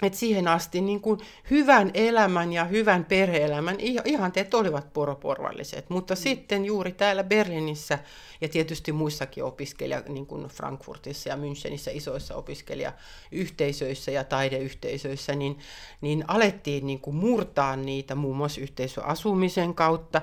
et 0.01 0.13
siihen 0.13 0.47
asti 0.47 0.81
niin 0.81 1.01
kuin 1.01 1.19
hyvän 1.49 1.91
elämän 1.93 2.53
ja 2.53 2.65
hyvän 2.65 3.05
perheelämän 3.05 3.77
ihanteet 4.05 4.53
olivat 4.53 4.93
poroporvalliset, 4.93 5.89
mutta 5.89 6.13
mm. 6.13 6.17
sitten 6.17 6.65
juuri 6.65 6.91
täällä 6.91 7.23
Berliinissä 7.23 7.99
ja 8.41 8.49
tietysti 8.49 8.91
muissakin 8.91 9.43
opiskelija, 9.43 10.03
niin 10.07 10.25
kuin 10.25 10.47
Frankfurtissa 10.47 11.29
ja 11.29 11.35
Münchenissä 11.35 11.91
isoissa 11.93 12.35
opiskelijayhteisöissä 12.35 14.11
ja 14.11 14.23
taideyhteisöissä, 14.23 15.35
niin, 15.35 15.59
niin 16.01 16.23
alettiin 16.27 16.87
niin 16.87 16.99
kuin 16.99 17.15
murtaa 17.15 17.75
niitä 17.75 18.15
muun 18.15 18.37
muassa 18.37 18.61
yhteisöasumisen 18.61 19.73
kautta, 19.73 20.21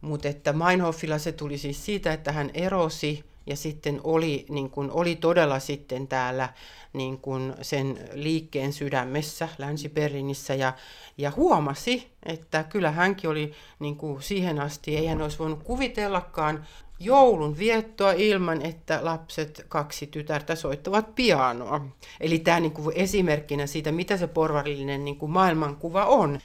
mutta 0.00 0.28
että 0.28 0.52
Meinhofilla 0.52 1.18
se 1.18 1.32
tuli 1.32 1.58
siis 1.58 1.84
siitä, 1.84 2.12
että 2.12 2.32
hän 2.32 2.50
erosi 2.54 3.31
ja 3.46 3.56
sitten 3.56 4.00
oli, 4.04 4.46
niin 4.48 4.70
kuin, 4.70 4.90
oli 4.90 5.16
todella 5.16 5.58
sitten 5.58 6.08
täällä 6.08 6.48
niin 6.92 7.18
kuin 7.18 7.54
sen 7.62 7.98
liikkeen 8.12 8.72
sydämessä 8.72 9.48
Länsi-Berliinissä 9.58 10.54
ja, 10.54 10.72
ja 11.18 11.32
huomasi, 11.36 12.12
että 12.26 12.64
kyllä 12.64 12.90
hänkin 12.90 13.30
oli 13.30 13.52
niin 13.78 13.96
kuin 13.96 14.22
siihen 14.22 14.60
asti, 14.60 14.96
ei 14.96 15.06
hän 15.06 15.22
olisi 15.22 15.38
voinut 15.38 15.62
kuvitellakaan 15.62 16.66
joulun 17.00 17.58
viettoa 17.58 18.12
ilman, 18.12 18.62
että 18.62 18.98
lapset, 19.02 19.66
kaksi 19.68 20.06
tytärtä 20.06 20.54
soittavat 20.54 21.14
pianoa. 21.14 21.86
Eli 22.20 22.38
tämä 22.38 22.60
niin 22.60 22.72
kuin 22.72 22.96
esimerkkinä 22.96 23.66
siitä, 23.66 23.92
mitä 23.92 24.16
se 24.16 24.26
porvarillinen 24.26 25.04
niin 25.04 25.16
kuin 25.18 25.32
maailmankuva 25.32 26.04
on. 26.04 26.40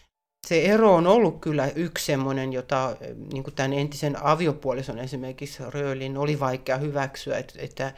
Se 0.47 0.65
ero 0.65 0.95
on 0.95 1.07
ollut 1.07 1.41
kyllä 1.41 1.71
yksi 1.75 2.05
semmoinen, 2.05 2.53
jota 2.53 2.95
niin 3.33 3.43
kuin 3.43 3.53
tämän 3.55 3.73
entisen 3.73 4.23
aviopuolison 4.23 4.99
esimerkiksi 4.99 5.63
Röölin 5.69 6.17
oli 6.17 6.39
vaikea 6.39 6.77
hyväksyä, 6.77 7.37
että, 7.37 7.53
että, 7.57 7.93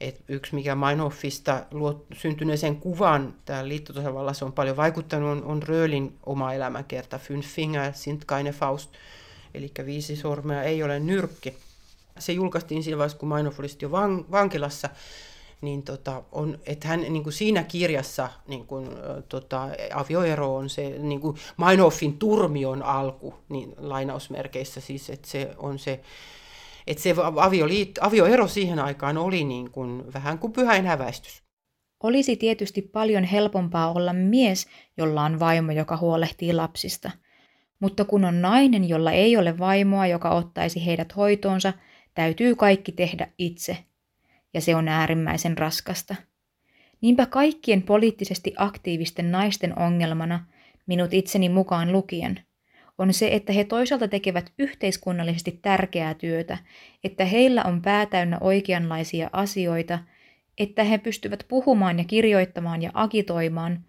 että 0.00 0.22
yksi 0.28 0.54
mikä 0.54 0.74
Meinhofista 0.74 1.66
luo 1.70 2.06
syntyneeseen 2.14 2.76
kuvan 2.76 3.34
täällä 3.44 3.68
liittotasavallassa 3.68 4.46
on 4.46 4.52
paljon 4.52 4.76
vaikuttanut, 4.76 5.30
on, 5.30 5.44
on 5.44 5.62
Röölin 5.62 6.18
oma 6.26 6.52
elämäkerta, 6.52 7.18
Fünf 7.18 7.46
Finger 7.46 7.92
sind 7.94 8.22
keine 8.26 8.52
Faust, 8.52 8.90
eli 9.54 9.70
viisi 9.86 10.16
sormea 10.16 10.62
ei 10.62 10.82
ole 10.82 11.00
nyrkki. 11.00 11.56
Se 12.18 12.32
julkaistiin 12.32 12.82
siinä 12.82 12.98
vaiheessa, 12.98 13.18
kun 13.18 13.28
Meinhof 13.28 13.60
oli 13.60 13.68
jo 13.82 13.90
van, 13.90 14.24
vankilassa, 14.30 14.90
niin 15.62 15.82
tota, 15.82 16.22
on, 16.32 16.58
että 16.66 16.88
hän 16.88 17.00
niin 17.00 17.22
kuin 17.22 17.32
siinä 17.32 17.62
kirjassa 17.62 18.28
niin 18.48 18.66
kuin, 18.66 18.88
tota, 19.28 19.68
avioero 19.94 20.56
on 20.56 20.70
se 20.70 20.88
niin 20.98 21.20
kuin 21.20 21.36
Meinhofin 21.56 22.18
turmion 22.18 22.82
alku, 22.82 23.34
niin 23.48 23.74
lainausmerkeissä 23.76 24.80
siis, 24.80 25.10
että 25.10 25.28
se 25.28 25.54
on 25.56 25.78
se, 25.78 26.00
että 26.86 27.02
se 27.02 27.14
avioliit, 27.36 27.98
avioero 28.00 28.48
siihen 28.48 28.78
aikaan 28.78 29.18
oli 29.18 29.44
niin 29.44 29.70
kuin, 29.70 30.12
vähän 30.14 30.38
kuin 30.38 30.52
pyhäin 30.52 30.86
häväistys. 30.86 31.42
Olisi 32.02 32.36
tietysti 32.36 32.82
paljon 32.82 33.24
helpompaa 33.24 33.92
olla 33.92 34.12
mies, 34.12 34.66
jolla 34.96 35.22
on 35.22 35.40
vaimo, 35.40 35.72
joka 35.72 35.96
huolehtii 35.96 36.52
lapsista. 36.52 37.10
Mutta 37.80 38.04
kun 38.04 38.24
on 38.24 38.42
nainen, 38.42 38.88
jolla 38.88 39.12
ei 39.12 39.36
ole 39.36 39.58
vaimoa, 39.58 40.06
joka 40.06 40.30
ottaisi 40.30 40.86
heidät 40.86 41.16
hoitoonsa, 41.16 41.72
täytyy 42.14 42.54
kaikki 42.54 42.92
tehdä 42.92 43.28
itse– 43.38 43.78
ja 44.54 44.60
se 44.60 44.76
on 44.76 44.88
äärimmäisen 44.88 45.58
raskasta. 45.58 46.14
Niinpä 47.00 47.26
kaikkien 47.26 47.82
poliittisesti 47.82 48.54
aktiivisten 48.56 49.32
naisten 49.32 49.78
ongelmana, 49.78 50.46
minut 50.86 51.14
itseni 51.14 51.48
mukaan 51.48 51.92
lukien, 51.92 52.40
on 52.98 53.12
se, 53.12 53.28
että 53.32 53.52
he 53.52 53.64
toisaalta 53.64 54.08
tekevät 54.08 54.52
yhteiskunnallisesti 54.58 55.58
tärkeää 55.62 56.14
työtä, 56.14 56.58
että 57.04 57.24
heillä 57.24 57.62
on 57.64 57.82
päätäynnä 57.82 58.38
oikeanlaisia 58.40 59.30
asioita, 59.32 59.98
että 60.58 60.84
he 60.84 60.98
pystyvät 60.98 61.44
puhumaan 61.48 61.98
ja 61.98 62.04
kirjoittamaan 62.04 62.82
ja 62.82 62.90
agitoimaan, 62.94 63.84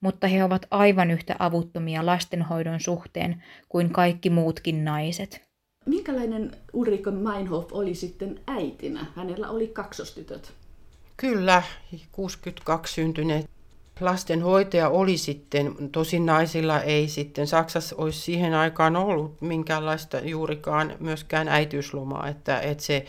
mutta 0.00 0.26
he 0.26 0.44
ovat 0.44 0.66
aivan 0.70 1.10
yhtä 1.10 1.36
avuttomia 1.38 2.06
lastenhoidon 2.06 2.80
suhteen 2.80 3.42
kuin 3.68 3.90
kaikki 3.90 4.30
muutkin 4.30 4.84
naiset. 4.84 5.51
Minkälainen 5.86 6.52
Ulrike 6.72 7.10
Meinhof 7.10 7.72
oli 7.72 7.94
sitten 7.94 8.40
äitinä? 8.46 9.06
Hänellä 9.16 9.50
oli 9.50 9.66
kaksostytöt. 9.66 10.52
Kyllä, 11.16 11.62
62 12.12 12.94
syntyneet 12.94 13.50
lastenhoitaja 14.00 14.88
oli 14.88 15.16
sitten, 15.16 15.76
tosin 15.92 16.26
naisilla 16.26 16.80
ei 16.80 17.08
sitten, 17.08 17.46
Saksassa 17.46 17.96
olisi 17.98 18.20
siihen 18.20 18.54
aikaan 18.54 18.96
ollut 18.96 19.40
minkäänlaista 19.40 20.18
juurikaan 20.18 20.96
myöskään 21.00 21.48
äitiyslomaa, 21.48 22.28
että, 22.28 22.60
että, 22.60 22.84
se, 22.84 23.06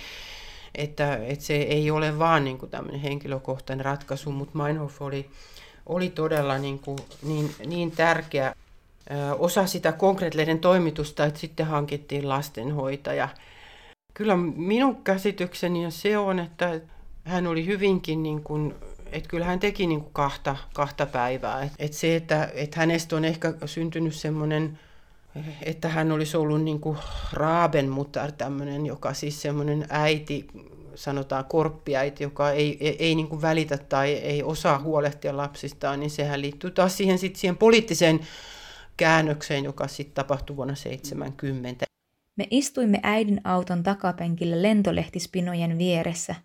että, 0.76 1.16
että 1.16 1.46
se 1.46 1.56
ei 1.56 1.92
ole 1.92 2.20
vaan 2.20 2.44
niin 2.44 2.58
kuin 2.58 2.70
tämmöinen 2.70 3.02
henkilökohtainen 3.02 3.86
ratkaisu, 3.86 4.32
mutta 4.32 4.58
Meinhof 4.58 5.02
oli, 5.02 5.30
oli 5.86 6.10
todella 6.10 6.58
niin, 6.58 6.80
kuin, 6.80 7.00
niin, 7.24 7.56
niin 7.66 7.92
tärkeä 7.92 8.56
osa 9.40 9.68
sitä 9.68 9.92
konkreettisen 9.92 10.60
toimitusta, 10.60 11.26
että 11.26 11.40
sitten 11.40 11.66
hankittiin 11.66 12.30
lastenhoitaja. 12.30 13.30
Kyllä 14.14 14.38
minun 14.56 15.04
käsitykseni 15.04 15.92
se 15.92 16.18
on, 16.18 16.40
että 16.40 16.82
hän 17.24 17.48
oli 17.48 17.66
hyvinkin 17.66 18.24
niin 18.24 18.44
kuin, 18.44 18.76
että 19.12 19.30
kyllä 19.30 19.46
hän 19.46 19.60
teki 19.60 19.88
niin 19.88 20.02
kuin 20.02 20.14
kahta, 20.14 20.56
kahta 20.74 21.06
päivää. 21.06 21.70
Että 21.80 21.98
se, 21.98 22.16
että, 22.16 22.50
että 22.54 22.80
hänestä 22.80 23.16
on 23.16 23.26
ehkä 23.26 23.54
syntynyt 23.66 24.16
semmoinen, 24.16 24.80
että 25.62 25.90
hän 25.90 26.12
olisi 26.12 26.38
ollut 26.38 26.62
niin 26.62 26.80
kuin 26.80 26.98
Raaben, 27.34 27.90
mutta 27.90 28.32
tämmöinen, 28.32 28.86
joka 28.86 29.14
siis 29.14 29.42
semmoinen 29.42 29.86
äiti, 29.90 30.48
sanotaan 30.96 31.46
korppiäiti, 31.46 32.24
joka 32.24 32.52
ei, 32.52 32.78
ei, 32.80 32.96
ei 33.00 33.16
niin 33.16 33.28
kuin 33.28 33.42
välitä 33.42 33.78
tai 33.78 34.12
ei 34.12 34.44
osaa 34.44 34.80
huolehtia 34.80 35.38
lapsistaan, 35.38 36.00
niin 36.00 36.10
sehän 36.10 36.42
liittyy 36.42 36.72
taas 36.72 36.98
siihen, 36.98 37.20
sit 37.20 37.36
siihen 37.36 37.58
poliittiseen 37.58 38.20
käännökseen, 38.98 39.64
joka 39.64 39.88
sitten 39.88 40.16
tapahtui 40.16 40.56
vuonna 40.56 40.76
70. 40.76 41.86
Me 42.36 42.48
istuimme 42.52 43.00
äidin 43.04 43.42
auton 43.44 43.84
takapenkillä 43.84 44.62
lentolehtispinojen 44.62 45.78
vieressä, 45.78 46.36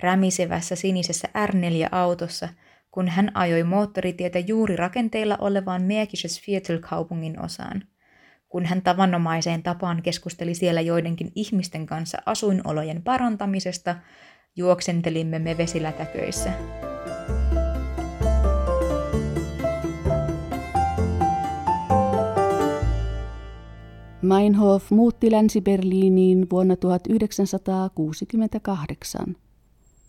rämisevässä 0.00 0.76
sinisessä 0.76 1.28
R4-autossa, 1.28 2.48
kun 2.90 3.08
hän 3.08 3.30
ajoi 3.34 3.64
moottoritietä 3.64 4.38
juuri 4.38 4.76
rakenteilla 4.76 5.36
olevaan 5.40 5.82
Märkisches 5.82 6.42
Viertel-kaupungin 6.46 7.44
osaan. 7.44 7.84
Kun 8.48 8.66
hän 8.66 8.82
tavanomaiseen 8.82 9.62
tapaan 9.62 10.02
keskusteli 10.02 10.54
siellä 10.54 10.80
joidenkin 10.80 11.32
ihmisten 11.34 11.86
kanssa 11.86 12.18
asuinolojen 12.26 13.02
parantamisesta, 13.02 13.96
juoksentelimme 14.56 15.38
me 15.38 15.56
vesilätäköissä. 15.56 16.52
Meinhof 24.22 24.90
muutti 24.90 25.30
Länsi-Berliiniin 25.30 26.46
vuonna 26.50 26.76
1968. 26.76 29.36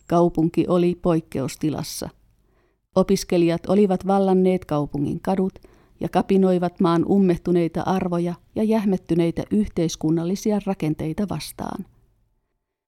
Kaupunki 0.08 0.66
oli 0.68 1.00
poikkeustilassa. 1.02 2.10
Opiskelijat 2.96 3.70
olivat 3.70 4.08
vallanneet 4.08 4.66
kaupungin 4.66 5.20
kadut 5.22 5.60
ja 6.00 6.10
kapinoivat 6.10 6.80
maan 6.80 7.06
ummehtuneita 7.06 7.82
arvoja 7.82 8.34
ja 8.56 8.64
jähmettyneitä 8.64 9.44
yhteiskunnallisia 9.52 10.60
rakenteita 10.66 11.30
vastaan. 11.30 11.86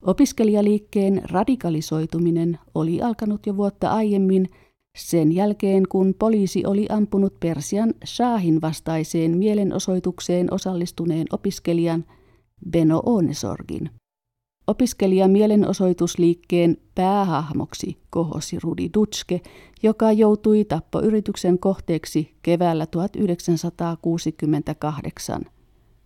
Opiskelijaliikkeen 0.01 1.21
radikalisoituminen 1.31 2.59
oli 2.75 3.01
alkanut 3.01 3.47
jo 3.47 3.57
vuotta 3.57 3.91
aiemmin 3.91 4.49
sen 4.95 5.31
jälkeen, 5.31 5.83
kun 5.89 6.15
poliisi 6.19 6.65
oli 6.65 6.85
ampunut 6.89 7.39
Persian 7.39 7.93
Shahin 8.05 8.61
vastaiseen 8.61 9.37
mielenosoitukseen 9.37 10.53
osallistuneen 10.53 11.27
opiskelijan 11.31 12.05
Beno 12.69 13.01
Onesorgin. 13.05 13.89
Opiskelija 14.67 15.27
mielenosoitusliikkeen 15.27 16.77
päähahmoksi 16.95 17.97
kohosi 18.09 18.57
Rudi 18.63 18.89
Dutske, 18.93 19.41
joka 19.83 20.11
joutui 20.11 20.65
tappoyrityksen 20.65 21.59
kohteeksi 21.59 22.35
keväällä 22.41 22.85
1968. 22.85 25.41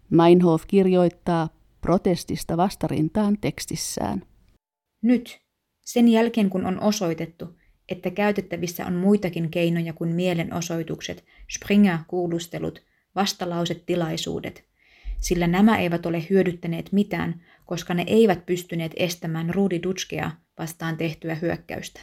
Meinhof 0.09 0.63
kirjoittaa 0.67 1.49
protestista 1.81 2.57
vastarintaan 2.57 3.37
tekstissään. 3.41 4.23
Nyt, 5.03 5.39
sen 5.85 6.07
jälkeen 6.07 6.49
kun 6.49 6.65
on 6.65 6.81
osoitettu, 6.81 7.45
että 7.89 8.09
käytettävissä 8.09 8.85
on 8.85 8.93
muitakin 8.93 9.49
keinoja 9.49 9.93
kuin 9.93 10.15
mielenosoitukset, 10.15 11.23
Springer-kuulustelut, 11.51 12.83
vastalausetilaisuudet, 13.15 14.63
sillä 15.19 15.47
nämä 15.47 15.77
eivät 15.77 16.05
ole 16.05 16.25
hyödyttäneet 16.29 16.91
mitään, 16.91 17.41
koska 17.65 17.93
ne 17.93 18.03
eivät 18.07 18.45
pystyneet 18.45 18.91
estämään 18.95 19.53
Rudi 19.53 19.79
Dutskea 19.83 20.31
vastaan 20.59 20.97
tehtyä 20.97 21.35
hyökkäystä. 21.35 22.01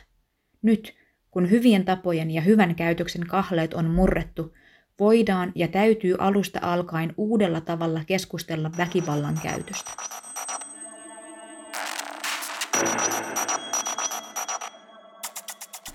Nyt, 0.62 0.94
kun 1.30 1.50
hyvien 1.50 1.84
tapojen 1.84 2.30
ja 2.30 2.40
hyvän 2.40 2.74
käytöksen 2.74 3.26
kahleet 3.26 3.74
on 3.74 3.90
murrettu, 3.90 4.54
voidaan 5.00 5.52
ja 5.54 5.68
täytyy 5.68 6.14
alusta 6.18 6.58
alkaen 6.62 7.14
uudella 7.16 7.60
tavalla 7.60 8.04
keskustella 8.06 8.70
väkivallan 8.76 9.38
käytöstä. 9.42 9.90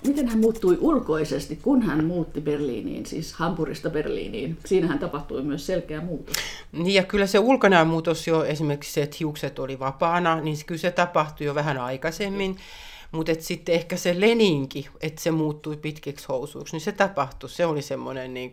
Miten 0.06 0.28
hän 0.28 0.38
muuttui 0.38 0.78
ulkoisesti, 0.80 1.56
kun 1.56 1.82
hän 1.82 2.04
muutti 2.04 2.40
Berliiniin, 2.40 3.06
siis 3.06 3.32
Hampurista 3.32 3.90
Berliiniin? 3.90 4.56
Siinähän 4.66 4.98
tapahtui 4.98 5.42
myös 5.42 5.66
selkeä 5.66 6.00
muutos. 6.00 6.36
Niin 6.72 6.94
ja 6.94 7.02
kyllä 7.02 7.26
se 7.26 7.38
ulkonäön 7.38 7.86
muutos 7.86 8.26
jo, 8.26 8.44
esimerkiksi 8.44 8.92
se, 8.92 9.02
että 9.02 9.16
hiukset 9.20 9.58
oli 9.58 9.78
vapaana, 9.78 10.40
niin 10.40 10.56
kyllä 10.66 10.80
se 10.80 10.90
tapahtui 10.90 11.46
jo 11.46 11.54
vähän 11.54 11.78
aikaisemmin. 11.78 12.56
Mutta 13.12 13.32
sitten 13.38 13.74
ehkä 13.74 13.96
se 13.96 14.20
leninki, 14.20 14.88
että 15.00 15.22
se 15.22 15.30
muuttui 15.30 15.76
pitkiksi 15.76 16.26
housuiksi, 16.28 16.74
niin 16.74 16.80
se 16.80 16.92
tapahtui. 16.92 17.50
Se 17.50 17.66
oli 17.66 17.82
semmoinen 17.82 18.34
niin 18.34 18.52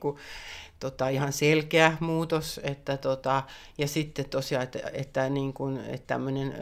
tota, 0.79 1.09
ihan 1.09 1.33
selkeä 1.33 1.97
muutos, 1.99 2.59
että 2.63 2.97
tota, 2.97 3.43
ja 3.77 3.87
sitten 3.87 4.29
tosiaan, 4.29 4.63
että, 4.63 4.79
että, 4.93 5.29
niin 5.29 5.53
kuin, 5.53 5.77
että 5.77 6.07
tämmöinen 6.07 6.47
ö, 6.47 6.57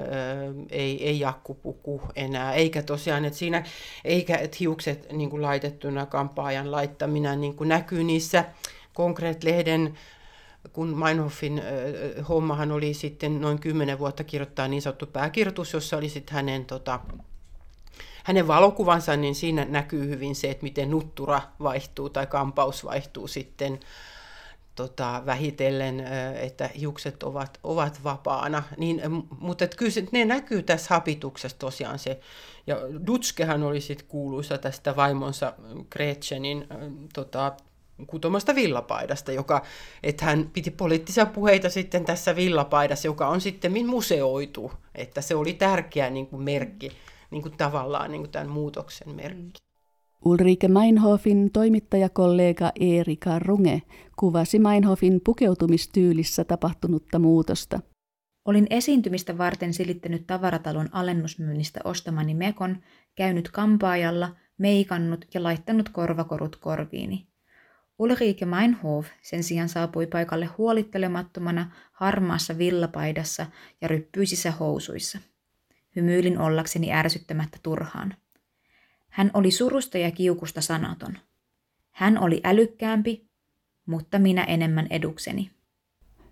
ei, 0.69 1.07
ei 1.07 1.19
jakkupuku 1.19 2.01
enää, 2.15 2.53
eikä 2.53 2.81
tosiaan, 2.83 3.25
että 3.25 3.39
siinä, 3.39 3.63
eikä 4.05 4.37
että 4.37 4.57
hiukset 4.59 5.11
niin 5.11 5.29
kuin 5.29 5.41
laitettuna 5.41 6.05
kampaajan 6.05 6.71
laittaminen 6.71 7.41
niin 7.41 7.55
kuin 7.55 7.69
näkyy 7.69 8.03
niissä 8.03 8.45
Konkreet-lehden 8.93 9.93
kun 10.73 10.97
Meinhofin 10.97 11.59
ö, 11.59 12.23
hommahan 12.23 12.71
oli 12.71 12.93
sitten 12.93 13.41
noin 13.41 13.59
kymmenen 13.59 13.99
vuotta 13.99 14.23
kirjoittaa 14.23 14.67
niin 14.67 14.81
sanottu 14.81 15.05
pääkirjoitus, 15.05 15.73
jossa 15.73 15.97
oli 15.97 16.09
sitten 16.09 16.35
hänen 16.35 16.65
tota, 16.65 16.99
hänen 18.27 18.47
valokuvansa, 18.47 19.17
niin 19.17 19.35
siinä 19.35 19.65
näkyy 19.65 20.09
hyvin 20.09 20.35
se, 20.35 20.49
että 20.49 20.63
miten 20.63 20.89
nuttura 20.89 21.41
vaihtuu 21.59 22.09
tai 22.09 22.27
kampaus 22.27 22.85
vaihtuu 22.85 23.27
sitten 23.27 23.79
tota, 24.75 25.23
vähitellen, 25.25 26.07
että 26.41 26.69
hiukset 26.79 27.23
ovat, 27.23 27.59
ovat 27.63 28.03
vapaana. 28.03 28.63
Niin, 28.77 29.01
mutta 29.39 29.65
et 29.65 29.75
kyllä 29.75 29.91
se, 29.91 30.03
ne 30.11 30.25
näkyy 30.25 30.63
tässä 30.63 30.95
hapituksessa 30.95 31.59
tosiaan 31.59 31.99
se. 31.99 32.19
Ja 32.67 32.77
Dutskehan 33.07 33.63
oli 33.63 33.81
sitten 33.81 34.07
kuuluisa 34.07 34.57
tästä 34.57 34.95
vaimonsa 34.95 35.53
Gretchenin 35.91 36.67
tota, 37.13 37.53
kutomasta 38.07 38.55
villapaidasta, 38.55 39.31
joka, 39.31 39.61
että 40.03 40.25
hän 40.25 40.49
piti 40.53 40.71
poliittisia 40.71 41.25
puheita 41.25 41.69
sitten 41.69 42.05
tässä 42.05 42.35
villapaidassa, 42.35 43.07
joka 43.07 43.27
on 43.27 43.41
sitten 43.41 43.87
museoitu, 43.87 44.71
että 44.95 45.21
se 45.21 45.35
oli 45.35 45.53
tärkeä 45.53 46.09
niin 46.09 46.27
kuin 46.27 46.43
merkki, 46.43 46.91
niin 47.31 47.41
kuin 47.41 47.57
tavallaan 47.57 48.11
niin 48.11 48.21
kuin 48.21 48.31
tämän 48.31 48.49
muutoksen 48.49 49.15
merkki. 49.15 49.67
Ulrike 50.25 50.67
Meinhofin 50.67 51.51
toimittajakollega 51.51 52.71
Erika 52.79 53.39
Runge 53.39 53.81
kuvasi 54.15 54.59
Meinhofin 54.59 55.21
pukeutumistyylissä 55.25 56.43
tapahtunutta 56.43 57.19
muutosta. 57.19 57.79
Olin 58.45 58.67
esiintymistä 58.69 59.37
varten 59.37 59.73
silittänyt 59.73 60.27
tavaratalon 60.27 60.89
alennusmyynnistä 60.91 61.79
ostamani 61.83 62.33
mekon, 62.33 62.77
käynyt 63.15 63.51
kampaajalla, 63.51 64.35
meikannut 64.57 65.25
ja 65.33 65.43
laittanut 65.43 65.89
korvakorut 65.89 66.55
korviini. 66.55 67.27
Ulrike 67.99 68.45
Meinhof 68.45 69.07
sen 69.21 69.43
sijaan 69.43 69.69
saapui 69.69 70.07
paikalle 70.07 70.45
huolittelemattomana 70.45 71.71
harmaassa 71.91 72.57
villapaidassa 72.57 73.45
ja 73.81 73.87
ryppyisissä 73.87 74.51
housuissa. 74.51 75.19
Hymyilin 75.97 76.39
ollakseni 76.39 76.93
ärsyttämättä 76.93 77.57
turhaan. 77.63 78.13
Hän 79.09 79.31
oli 79.33 79.51
surusta 79.51 79.97
ja 79.97 80.11
kiukusta 80.11 80.61
sanaton. 80.61 81.17
Hän 81.91 82.17
oli 82.23 82.41
älykkäämpi, 82.43 83.27
mutta 83.85 84.19
minä 84.19 84.43
enemmän 84.43 84.87
edukseni. 84.89 85.51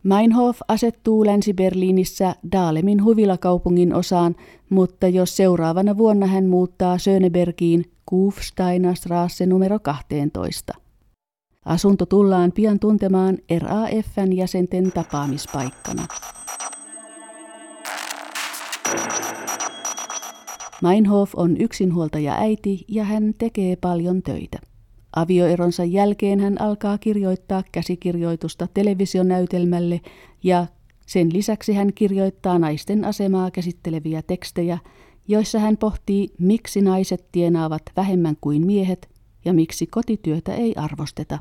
Meinhof 0.04 0.60
asettuu 0.68 1.26
Länsi-Berliinissä 1.26 2.36
Daalemin 2.52 3.04
huvilakaupungin 3.04 3.94
osaan, 3.94 4.36
mutta 4.70 5.08
jos 5.08 5.38
seuraavana 5.38 5.98
vuonna 5.98 6.28
hän 6.28 6.46
muuttaa 6.46 6.98
Sönebergiin 6.98 7.92
Kufsteiner 8.06 8.96
Strasse 8.96 9.46
numero 9.46 9.80
12. 9.80 10.74
Asunto 11.66 12.06
tullaan 12.06 12.52
pian 12.52 12.80
tuntemaan 12.80 13.38
RAFn 13.60 14.34
jäsenten 14.34 14.92
tapaamispaikkana. 14.92 16.08
Meinhof 20.82 21.32
on 21.36 21.58
yksinhuoltaja 21.58 22.34
äiti 22.34 22.86
ja 22.88 23.04
hän 23.04 23.34
tekee 23.38 23.76
paljon 23.76 24.22
töitä. 24.22 24.58
Avioeronsa 25.16 25.84
jälkeen 25.84 26.40
hän 26.40 26.62
alkaa 26.62 26.98
kirjoittaa 26.98 27.64
käsikirjoitusta 27.72 28.68
televisionäytelmälle 28.74 30.02
ja 30.44 30.68
sen 31.06 31.34
lisäksi 31.34 31.74
hän 31.74 31.94
kirjoittaa 31.94 32.60
naisten 32.60 33.06
asemaa 33.06 33.52
käsitteleviä 33.52 34.22
tekstejä, 34.22 34.78
joissa 35.28 35.60
hän 35.60 35.78
pohtii, 35.78 36.30
miksi 36.40 36.82
naiset 36.82 37.26
tienaavat 37.32 37.82
vähemmän 37.96 38.38
kuin 38.42 38.66
miehet 38.66 39.10
ja 39.46 39.54
miksi 39.54 39.88
kotityötä 39.88 40.54
ei 40.54 40.76
arvosteta. 40.76 41.40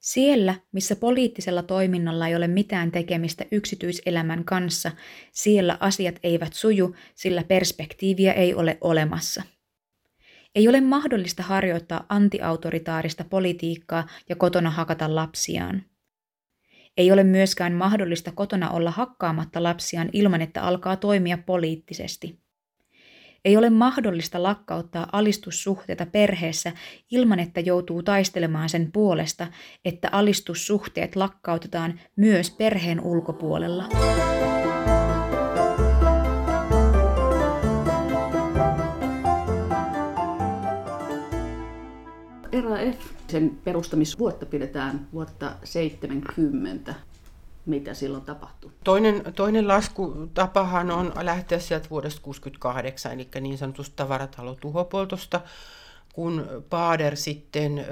Siellä, 0.00 0.54
missä 0.72 0.96
poliittisella 0.96 1.62
toiminnalla 1.62 2.28
ei 2.28 2.36
ole 2.36 2.48
mitään 2.48 2.92
tekemistä 2.92 3.44
yksityiselämän 3.52 4.44
kanssa, 4.44 4.90
siellä 5.32 5.76
asiat 5.80 6.14
eivät 6.22 6.52
suju, 6.52 6.96
sillä 7.14 7.44
perspektiiviä 7.44 8.32
ei 8.32 8.54
ole 8.54 8.78
olemassa. 8.80 9.42
Ei 10.54 10.68
ole 10.68 10.80
mahdollista 10.80 11.42
harjoittaa 11.42 12.06
antiautoritaarista 12.08 13.24
politiikkaa 13.24 14.06
ja 14.28 14.36
kotona 14.36 14.70
hakata 14.70 15.14
lapsiaan. 15.14 15.82
Ei 16.96 17.12
ole 17.12 17.24
myöskään 17.24 17.72
mahdollista 17.72 18.32
kotona 18.32 18.70
olla 18.70 18.90
hakkaamatta 18.90 19.62
lapsiaan 19.62 20.10
ilman, 20.12 20.42
että 20.42 20.62
alkaa 20.62 20.96
toimia 20.96 21.38
poliittisesti. 21.38 22.39
Ei 23.44 23.56
ole 23.56 23.70
mahdollista 23.70 24.42
lakkauttaa 24.42 25.08
alistussuhteita 25.12 26.06
perheessä 26.06 26.72
ilman, 27.10 27.40
että 27.40 27.60
joutuu 27.60 28.02
taistelemaan 28.02 28.68
sen 28.68 28.92
puolesta, 28.92 29.46
että 29.84 30.08
alistussuhteet 30.12 31.16
lakkautetaan 31.16 32.00
myös 32.16 32.50
perheen 32.50 33.00
ulkopuolella. 33.00 33.84
RAF, 42.62 43.00
sen 43.28 43.58
perustamisvuotta 43.64 44.46
pidetään 44.46 45.08
vuotta 45.12 45.52
70 45.64 46.94
mitä 47.70 47.94
silloin 47.94 48.24
tapahtui? 48.24 48.70
Toinen, 48.84 49.22
toinen 49.36 49.68
laskutapahan 49.68 50.90
on 50.90 51.12
lähteä 51.20 51.58
sieltä 51.58 51.90
vuodesta 51.90 52.20
68, 52.22 53.12
eli 53.12 53.28
niin 53.40 53.58
sanotusta 53.58 53.96
tavaratalo 53.96 54.54
tuhopoltosta, 54.54 55.40
kun 56.12 56.46
Bader 56.70 57.16
sitten 57.16 57.86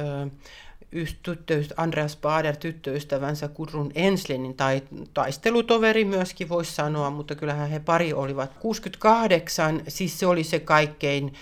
tyttöystä, 1.23 1.75
Andreas 1.77 2.17
Bader 2.17 2.57
tyttöystävänsä 2.57 3.49
Gudrun 3.49 3.91
Enslinin 3.95 4.55
tai 4.55 4.83
taistelutoveri 5.15 6.05
myöskin 6.05 6.49
voisi 6.49 6.75
sanoa, 6.75 7.11
mutta 7.11 7.35
kyllähän 7.35 7.69
he 7.69 7.81
pari 7.81 8.13
olivat. 8.13 8.55
68, 8.59 9.83
siis 9.89 10.19
se 10.19 10.27
oli 10.27 10.45
se 10.45 10.61
kaikkein 10.61 11.35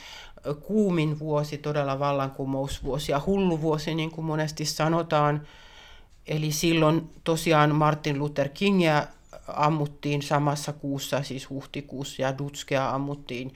kuumin 0.61 1.19
vuosi, 1.19 1.59
todella 1.59 1.99
vallankumousvuosi 1.99 3.13
ja 3.13 3.21
hullu 3.27 3.61
vuosi, 3.61 3.95
niin 3.95 4.11
kuin 4.11 4.25
monesti 4.25 4.65
sanotaan. 4.65 5.47
Eli 6.27 6.53
silloin 6.53 7.11
tosiaan 7.25 7.75
Martin 7.75 8.19
Luther 8.19 8.49
Kingia 8.49 9.07
ammuttiin 9.49 10.23
samassa 10.23 10.73
kuussa, 10.73 11.23
siis 11.23 11.51
huhtikuussa, 11.51 12.23
ja 12.23 12.39
Dutskea 12.39 12.91
ammuttiin. 12.91 13.55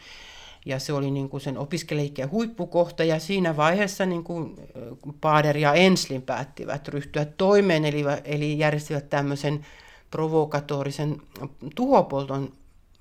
Ja 0.66 0.78
se 0.78 0.92
oli 0.92 1.11
niin 1.11 1.28
kuin 1.28 1.40
sen 1.40 1.59
opiskelijikkeen 1.59 2.30
huippukohta, 2.30 3.04
ja 3.04 3.18
siinä 3.18 3.56
vaiheessa 3.56 4.06
niin 4.06 4.24
kuin 4.24 4.56
Bader 5.20 5.56
ja 5.56 5.74
Enslin 5.74 6.22
päättivät 6.22 6.88
ryhtyä 6.88 7.24
toimeen, 7.24 7.85
eli, 7.85 8.04
eli 8.24 8.59
järjestivät 8.59 9.11
tämmöisen 9.11 9.66
provokatorisen 10.11 11.22
tuhopolton 11.74 12.52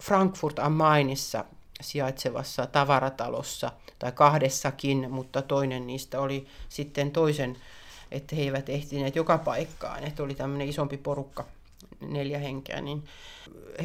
Frankfurt 0.04 0.60
am 0.60 0.72
Mainissa 0.72 1.46
sijaitsevassa 1.82 2.66
tavaratalossa, 2.66 3.72
tai 4.00 4.12
kahdessakin, 4.12 5.12
mutta 5.12 5.42
toinen 5.42 5.88
niistä 5.88 6.20
oli 6.20 6.48
sitten 6.70 7.12
toisen 7.12 7.58
että 8.12 8.36
he 8.36 8.42
eivät 8.42 8.70
ehtineet 8.70 9.16
joka 9.16 9.38
paikkaan, 9.38 10.04
että 10.04 10.24
oli 10.24 10.36
tämmöinen 10.36 10.70
isompi 10.70 10.98
porukka, 10.98 11.46
neljä 12.02 12.40
henkeä, 12.40 12.82
niin 12.82 13.04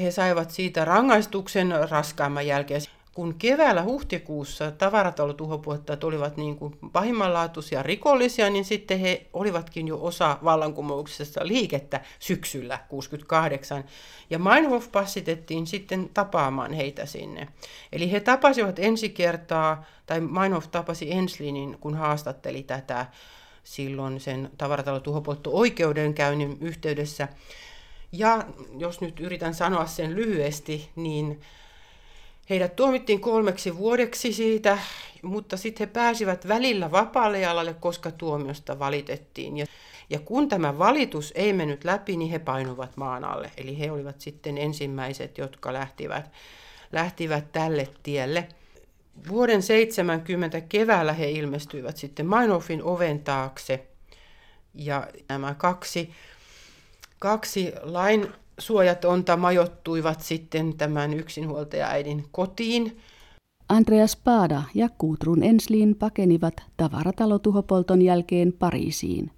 he 0.02 0.10
saivat 0.10 0.50
siitä 0.50 0.84
rangaistuksen 0.84 1.74
raskaamman 1.90 2.46
jälkeen. 2.46 2.80
Kun 3.14 3.34
keväällä 3.34 3.82
huhtikuussa 3.82 4.70
tavaratalotuhopuhettajat 4.70 6.04
olivat 6.04 6.36
niin 6.36 6.56
kuin 6.56 6.78
pahimmanlaatuisia 6.92 7.82
rikollisia, 7.82 8.50
niin 8.50 8.64
sitten 8.64 8.98
he 8.98 9.26
olivatkin 9.32 9.88
jo 9.88 9.98
osa 10.00 10.38
vallankumouksesta 10.44 11.46
liikettä 11.46 12.00
syksyllä 12.18 12.78
68. 12.88 13.84
Ja 14.30 14.38
Meinhof 14.38 14.92
passitettiin 14.92 15.66
sitten 15.66 16.10
tapaamaan 16.14 16.72
heitä 16.72 17.06
sinne. 17.06 17.48
Eli 17.92 18.12
he 18.12 18.20
tapasivat 18.20 18.78
ensi 18.78 19.08
kertaa, 19.08 19.84
tai 20.06 20.20
Meinhof 20.20 20.66
tapasi 20.70 21.12
Enslinin, 21.12 21.76
kun 21.80 21.94
haastatteli 21.94 22.62
tätä 22.62 23.06
silloin 23.64 24.20
sen 24.20 24.50
tavaratalo-tuhopoltto-oikeudenkäynnin 24.58 26.56
yhteydessä. 26.60 27.28
Ja 28.12 28.44
jos 28.78 29.00
nyt 29.00 29.20
yritän 29.20 29.54
sanoa 29.54 29.86
sen 29.86 30.14
lyhyesti, 30.14 30.90
niin 30.96 31.40
heidät 32.50 32.76
tuomittiin 32.76 33.20
kolmeksi 33.20 33.76
vuodeksi 33.76 34.32
siitä, 34.32 34.78
mutta 35.22 35.56
sitten 35.56 35.88
he 35.88 35.92
pääsivät 35.92 36.48
välillä 36.48 36.90
vapaalle 36.90 37.40
jalalle, 37.40 37.74
koska 37.74 38.10
tuomiosta 38.10 38.78
valitettiin. 38.78 39.56
Ja, 39.56 39.66
ja 40.10 40.18
kun 40.18 40.48
tämä 40.48 40.78
valitus 40.78 41.32
ei 41.36 41.52
mennyt 41.52 41.84
läpi, 41.84 42.16
niin 42.16 42.30
he 42.30 42.38
painuvat 42.38 42.96
maan 42.96 43.24
alle. 43.24 43.50
Eli 43.56 43.78
he 43.78 43.90
olivat 43.90 44.20
sitten 44.20 44.58
ensimmäiset, 44.58 45.38
jotka 45.38 45.72
lähtivät, 45.72 46.30
lähtivät 46.92 47.52
tälle 47.52 47.88
tielle. 48.02 48.48
Vuoden 49.28 49.62
70 49.62 50.60
keväällä 50.60 51.12
he 51.12 51.30
ilmestyivät 51.30 51.96
sitten 51.96 52.26
Meinhofin 52.26 52.82
oven 52.82 53.20
taakse. 53.20 53.86
Ja 54.74 55.06
nämä 55.28 55.54
kaksi, 55.54 56.10
kaksi 57.18 57.72
lain 57.82 58.26
suojatonta 58.58 59.36
majottuivat 59.36 60.20
sitten 60.20 60.76
tämän 60.76 61.14
yksinhuoltajaäidin 61.14 62.24
kotiin. 62.32 62.98
Andreas 63.68 64.16
Paada 64.16 64.62
ja 64.74 64.88
Kuutrun 64.98 65.42
Enslin 65.42 65.96
pakenivat 65.96 66.54
tavaratalotuhopolton 66.76 68.02
jälkeen 68.02 68.52
Pariisiin. 68.52 69.30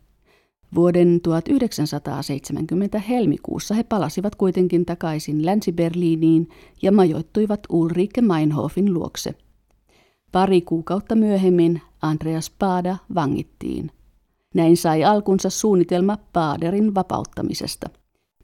Vuoden 0.75 1.21
1970 1.21 2.99
helmikuussa 2.99 3.75
he 3.75 3.83
palasivat 3.83 4.35
kuitenkin 4.35 4.87
takaisin 4.87 5.47
Länsi-Berliiniin 5.47 6.49
ja 6.83 6.93
majoittuivat 6.93 7.61
Ulrike 7.69 8.21
Meinhofin 8.21 8.95
luokse– 8.95 9.35
Pari 10.37 10.61
kuukautta 10.61 11.15
myöhemmin 11.15 11.83
Andreas 12.03 12.51
Paada 12.59 12.97
vangittiin. 13.15 13.91
Näin 14.55 14.77
sai 14.77 15.05
alkunsa 15.05 15.51
suunnitelma 15.51 16.19
Baaderin 16.33 16.95
vapauttamisesta. 16.95 17.91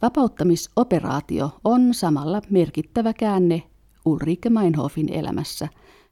Vapauttamisoperaatio 0.03 1.51
on 1.65 1.95
samalla 1.95 2.43
merkittävä 2.51 3.13
käänne 3.13 3.63
Ulrike 4.05 4.51
Meinhofin 4.51 5.13
elämässä, 5.13 5.69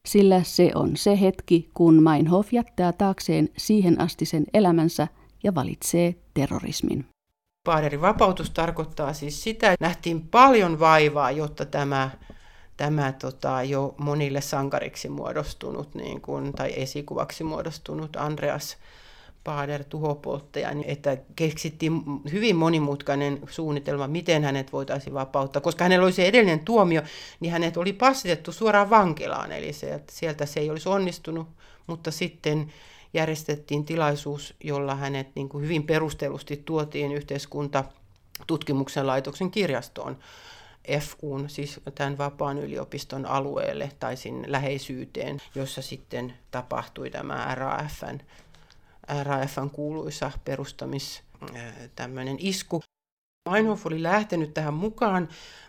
sillä 0.07 0.43
se 0.43 0.71
on 0.75 0.97
se 0.97 1.21
hetki, 1.21 1.71
kun 1.75 2.03
Meinhof 2.03 2.53
jättää 2.53 2.93
taakseen 2.93 3.49
siihen 3.57 4.01
asti 4.01 4.25
sen 4.25 4.45
elämänsä 4.55 5.09
ja 5.43 5.55
valitsee 5.55 6.15
terrorismin. 6.35 7.07
Baaderin 7.65 8.01
vapautus 8.01 8.51
tarkoittaa 8.51 9.13
siis 9.13 9.43
sitä, 9.43 9.73
että 9.73 9.87
nähtiin 9.87 10.29
paljon 10.29 10.81
vaivaa, 10.81 11.31
jotta 11.31 11.65
tämä, 11.65 12.11
tämä 12.81 13.13
tota, 13.13 13.63
jo 13.63 13.95
monille 13.99 14.41
sankariksi 14.41 15.09
muodostunut 15.09 15.95
niin 15.95 16.21
kuin, 16.21 16.53
tai 16.53 16.73
esikuvaksi 16.77 17.45
muodostunut 17.45 18.17
Andreas 18.17 18.77
Baader 19.45 19.85
tuhopolttaja, 19.85 20.75
niin 20.75 20.91
että 20.91 21.17
keksittiin 21.37 21.93
hyvin 22.33 22.57
monimutkainen 22.57 23.41
suunnitelma, 23.51 24.07
miten 24.07 24.45
hänet 24.45 24.73
voitaisiin 24.73 25.15
vapauttaa. 25.15 25.63
Koska 25.63 25.85
hänellä 25.85 26.05
oli 26.05 26.13
se 26.13 26.27
edellinen 26.27 26.61
tuomio, 26.61 27.03
niin 27.41 27.53
hänet 27.53 27.77
oli 27.77 27.93
passitettu 27.93 28.53
suoraan 28.53 28.91
vankilaan, 28.91 29.53
eli 29.53 29.73
se, 29.73 29.95
että 29.95 30.13
sieltä 30.13 30.47
se 30.47 30.61
ei 30.61 30.71
olisi 30.71 30.89
onnistunut, 30.89 31.49
mutta 31.87 32.11
sitten 32.11 32.73
järjestettiin 33.15 33.85
tilaisuus, 33.85 34.55
jolla 34.65 34.95
hänet 34.95 35.29
niin 35.35 35.49
kuin 35.49 35.65
hyvin 35.65 35.83
perustellusti 35.83 36.63
tuotiin 36.65 37.13
yhteiskunta 37.13 37.85
tutkimuksen 38.47 39.07
laitoksen 39.07 39.51
kirjastoon. 39.51 40.17
FUn, 41.01 41.51
siis 41.51 41.81
tämän 41.95 42.19
vapaan 42.19 42.59
yliopiston 42.59 43.27
alueelle 43.27 43.91
tai 43.99 44.17
sinne 44.17 44.53
läheisyyteen, 44.53 45.39
jossa 45.55 45.83
sitten 45.83 46.35
tapahtui 46.51 47.11
tämä 47.11 47.55
RAFn 47.55 48.19
RAFn 49.23 49.71
kuuluisa 49.71 50.31
perustamis 50.45 51.23
tämmöinen 51.97 52.37
isku. 52.39 52.83
Meinhof 53.51 53.87
oli 53.87 54.03
lähtenyt 54.03 54.55
tähän 54.55 54.75
mukaan 54.75 55.29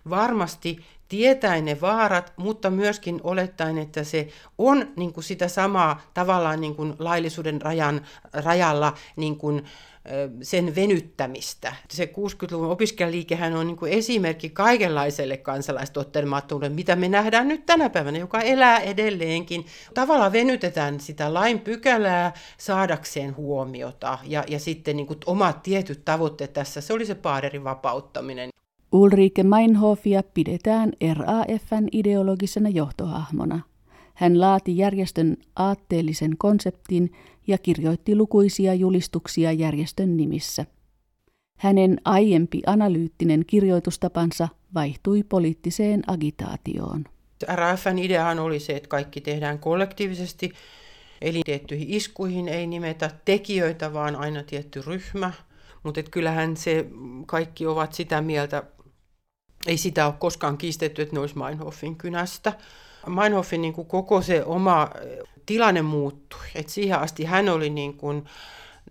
varmasti 0.10 0.86
tietäen 1.12 1.66
ne 1.66 1.82
vaarat, 1.82 2.34
mutta 2.38 2.70
myöskin 2.70 3.20
olettaen, 3.24 3.78
että 3.78 4.04
se 4.04 4.28
on 4.58 4.88
niin 4.96 5.14
kuin 5.14 5.24
sitä 5.24 5.48
samaa 5.48 6.02
tavallaan 6.14 6.62
niin 6.62 6.76
kuin 6.76 6.94
laillisuuden 7.00 7.62
rajan, 7.62 8.02
rajalla 8.34 8.94
niin 9.16 9.38
kuin, 9.38 9.64
sen 10.42 10.76
venyttämistä. 10.76 11.76
Se 11.90 12.06
60-luvun 12.06 12.72
opiskelijaliikehän 12.72 13.56
on 13.56 13.68
niin 13.68 13.78
kuin 13.78 13.92
esimerkki 13.92 14.50
kaikenlaiselle 14.50 15.38
kansalaistottelemattomuudelle, 15.38 16.76
mitä 16.76 16.96
me 16.96 17.10
nähdään 17.10 17.48
nyt 17.48 17.66
tänä 17.66 17.90
päivänä, 17.90 18.18
joka 18.18 18.42
elää 18.42 18.80
edelleenkin. 18.80 19.66
Tavallaan 19.94 20.32
venytetään 20.32 21.00
sitä 21.00 21.34
lain 21.34 21.60
pykälää 21.60 22.34
saadakseen 22.58 23.36
huomiota 23.36 24.18
ja, 24.24 24.44
ja 24.48 24.60
sitten 24.60 24.98
niin 24.98 25.08
kuin 25.08 25.20
omat 25.26 25.64
tietyt 25.64 26.06
tavoitteet 26.06 26.54
tässä. 26.54 26.82
Se 26.82 26.94
oli 26.94 27.06
se 27.06 27.16
paaderin 27.16 27.64
vapauttaminen. 27.64 28.50
Ulrike 28.92 29.44
Meinhofia 29.44 30.24
pidetään 30.34 30.92
RAFn 31.14 31.88
ideologisena 31.92 32.70
johtohahmona. 32.70 33.60
Hän 34.14 34.40
laati 34.40 34.78
järjestön 34.78 35.38
aatteellisen 35.56 36.38
konseptin 36.38 37.12
ja 37.48 37.58
kirjoitti 37.58 38.16
lukuisia 38.16 38.74
julistuksia 38.74 39.52
järjestön 39.52 40.18
nimissä. 40.18 40.66
Hänen 41.58 42.02
aiempi 42.06 42.62
analyyttinen 42.66 43.44
kirjoitustapansa 43.48 44.48
vaihtui 44.74 45.24
poliittiseen 45.24 46.02
agitaatioon. 46.08 47.04
RAFn 47.48 47.98
ideahan 47.98 48.40
oli 48.40 48.60
se, 48.60 48.76
että 48.76 48.90
kaikki 48.90 49.22
tehdään 49.22 49.60
kollektiivisesti, 49.60 50.52
eli 51.22 51.42
tiettyihin 51.46 51.90
iskuihin 51.90 52.48
ei 52.48 52.68
nimetä 52.68 53.12
tekijöitä, 53.26 53.94
vaan 53.94 54.16
aina 54.16 54.44
tietty 54.44 54.82
ryhmä. 54.88 55.32
Mutta 55.84 56.04
kyllähän 56.04 56.58
se 56.58 56.86
kaikki 57.26 57.66
ovat 57.66 57.94
sitä 57.94 58.22
mieltä, 58.22 58.64
ei 59.68 59.78
sitä 59.78 60.06
ole 60.06 60.14
koskaan 60.20 60.58
kiistetty, 60.58 61.02
että 61.02 61.16
ne 61.16 61.20
olisi 61.20 61.38
Meinhofin 61.38 61.96
kynästä. 61.96 62.54
Meinhofin 63.08 63.62
niin 63.62 63.74
kuin 63.74 63.88
koko 63.88 64.22
se 64.22 64.44
oma 64.46 64.90
tilanne 65.46 65.82
muuttui. 65.82 66.40
Et 66.56 66.70
siihen 66.70 67.00
asti 67.00 67.24
hän 67.24 67.50
oli 67.50 67.70
niin 67.70 67.98
kuin, 67.98 68.26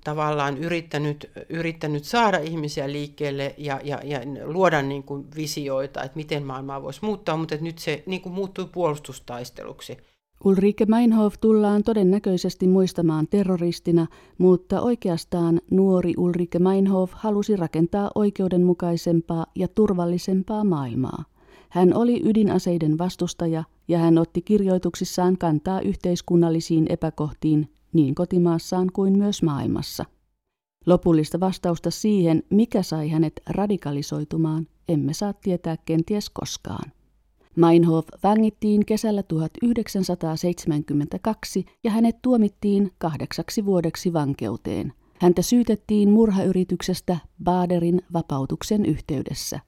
tavallaan 0.04 0.58
yrittänyt, 0.58 1.30
yrittänyt 1.48 2.04
saada 2.04 2.38
ihmisiä 2.38 2.92
liikkeelle 2.92 3.54
ja, 3.58 3.80
ja, 3.84 4.00
ja 4.04 4.20
luoda 4.44 4.82
niin 4.82 5.02
kuin 5.02 5.24
visioita, 5.36 6.02
että 6.02 6.16
miten 6.16 6.46
maailmaa 6.46 6.82
voisi 6.82 7.04
muuttaa, 7.04 7.36
mutta 7.36 7.56
nyt 7.60 7.78
se 7.78 8.02
niin 8.06 8.20
kuin 8.20 8.32
muuttui 8.32 8.68
puolustustaisteluksi. 8.72 9.96
Ulrike 10.44 10.86
Meinhof 10.86 11.34
tullaan 11.40 11.82
todennäköisesti 11.84 12.66
muistamaan 12.66 13.26
terroristina, 13.28 14.06
mutta 14.38 14.80
oikeastaan 14.80 15.60
nuori 15.70 16.14
Ulrike 16.16 16.58
Meinhof 16.58 17.12
halusi 17.14 17.56
rakentaa 17.56 18.10
oikeudenmukaisempaa 18.14 19.46
ja 19.54 19.68
turvallisempaa 19.68 20.64
maailmaa. 20.64 21.24
Hän 21.68 21.94
oli 21.94 22.20
ydinaseiden 22.24 22.98
vastustaja 22.98 23.64
ja 23.88 23.98
hän 23.98 24.18
otti 24.18 24.42
kirjoituksissaan 24.42 25.38
kantaa 25.38 25.80
yhteiskunnallisiin 25.80 26.86
epäkohtiin 26.88 27.68
niin 27.92 28.14
kotimaassaan 28.14 28.88
kuin 28.92 29.18
myös 29.18 29.42
maailmassa. 29.42 30.04
Lopullista 30.86 31.40
vastausta 31.40 31.90
siihen, 31.90 32.42
mikä 32.50 32.82
sai 32.82 33.08
hänet 33.08 33.40
radikalisoitumaan, 33.46 34.66
emme 34.88 35.12
saa 35.12 35.32
tietää 35.32 35.76
kenties 35.76 36.30
koskaan. 36.30 36.92
Meinhof 37.56 38.06
vangittiin 38.22 38.86
kesällä 38.86 39.22
1972 39.22 41.64
ja 41.84 41.90
hänet 41.90 42.16
tuomittiin 42.22 42.92
kahdeksaksi 42.98 43.64
vuodeksi 43.64 44.12
vankeuteen. 44.12 44.92
Häntä 45.20 45.42
syytettiin 45.42 46.10
murhayrityksestä 46.10 47.16
Baderin 47.44 48.02
vapautuksen 48.12 48.86
yhteydessä. 48.86 49.60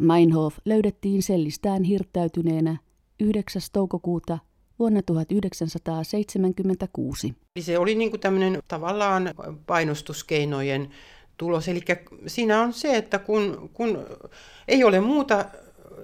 Meinhof 0.00 0.56
löydettiin 0.64 1.22
sellistään 1.22 1.82
hirttäytyneenä 1.82 2.76
9. 3.20 3.62
toukokuuta 3.72 4.38
vuonna 4.78 5.02
1976. 5.02 7.34
Se 7.60 7.78
oli 7.78 7.94
niin 7.94 8.10
kuin 8.10 8.20
tämmöinen 8.20 8.58
tavallaan 8.68 9.30
painostuskeinojen 9.66 10.90
tulos. 11.36 11.68
Eli 11.68 11.80
siinä 12.26 12.60
on 12.60 12.72
se, 12.72 12.96
että 12.96 13.18
kun, 13.18 13.70
kun 13.72 14.06
ei 14.68 14.84
ole 14.84 15.00
muuta 15.00 15.44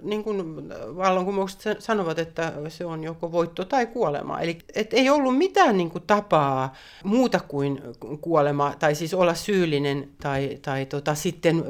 niin 0.02 0.24
kuin 0.24 0.68
vallankumoukset 0.96 1.82
sanovat, 1.82 2.18
että 2.18 2.52
se 2.68 2.84
on 2.84 3.04
joko 3.04 3.32
voitto 3.32 3.64
tai 3.64 3.86
kuolema. 3.86 4.40
Eli 4.40 4.58
et 4.74 4.94
ei 4.94 5.10
ollut 5.10 5.38
mitään 5.38 5.76
niin 5.76 5.90
kuin 5.90 6.04
tapaa 6.06 6.74
muuta 7.04 7.40
kuin 7.48 7.82
kuolema, 8.20 8.74
tai 8.78 8.94
siis 8.94 9.14
olla 9.14 9.34
syyllinen 9.34 10.10
tai, 10.22 10.58
tai 10.62 10.86
tota, 10.86 11.14
sitten 11.14 11.64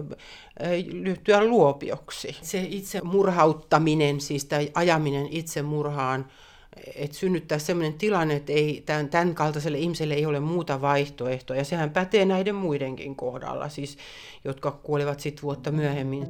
lyhtyä 0.93 1.45
luopioksi. 1.45 2.37
Se 2.43 2.67
itse 2.71 3.01
murhauttaminen, 3.01 4.21
siis 4.21 4.45
tai 4.45 4.71
ajaminen 4.75 5.27
itse 5.31 5.63
murhaan, 5.63 6.27
että 6.95 7.17
synnyttää 7.17 7.59
sellainen 7.59 7.99
tilanne, 7.99 8.37
että 8.37 8.53
ei, 8.53 8.83
tämän, 8.87 9.09
tämän 9.09 9.35
kaltaiselle 9.35 9.79
ihmiselle 9.79 10.15
ei 10.15 10.27
ole 10.27 10.41
muuta 10.41 10.81
vaihtoehtoa. 10.81 11.57
Ja 11.57 11.65
sehän 11.65 11.91
pätee 11.91 12.25
näiden 12.25 12.55
muidenkin 12.55 13.17
kohdalla, 13.17 13.69
siis, 13.69 13.99
jotka 14.45 14.71
kuolevat 14.71 15.21
sitten 15.21 15.43
vuotta 15.43 15.71
myöhemmin. 15.71 16.27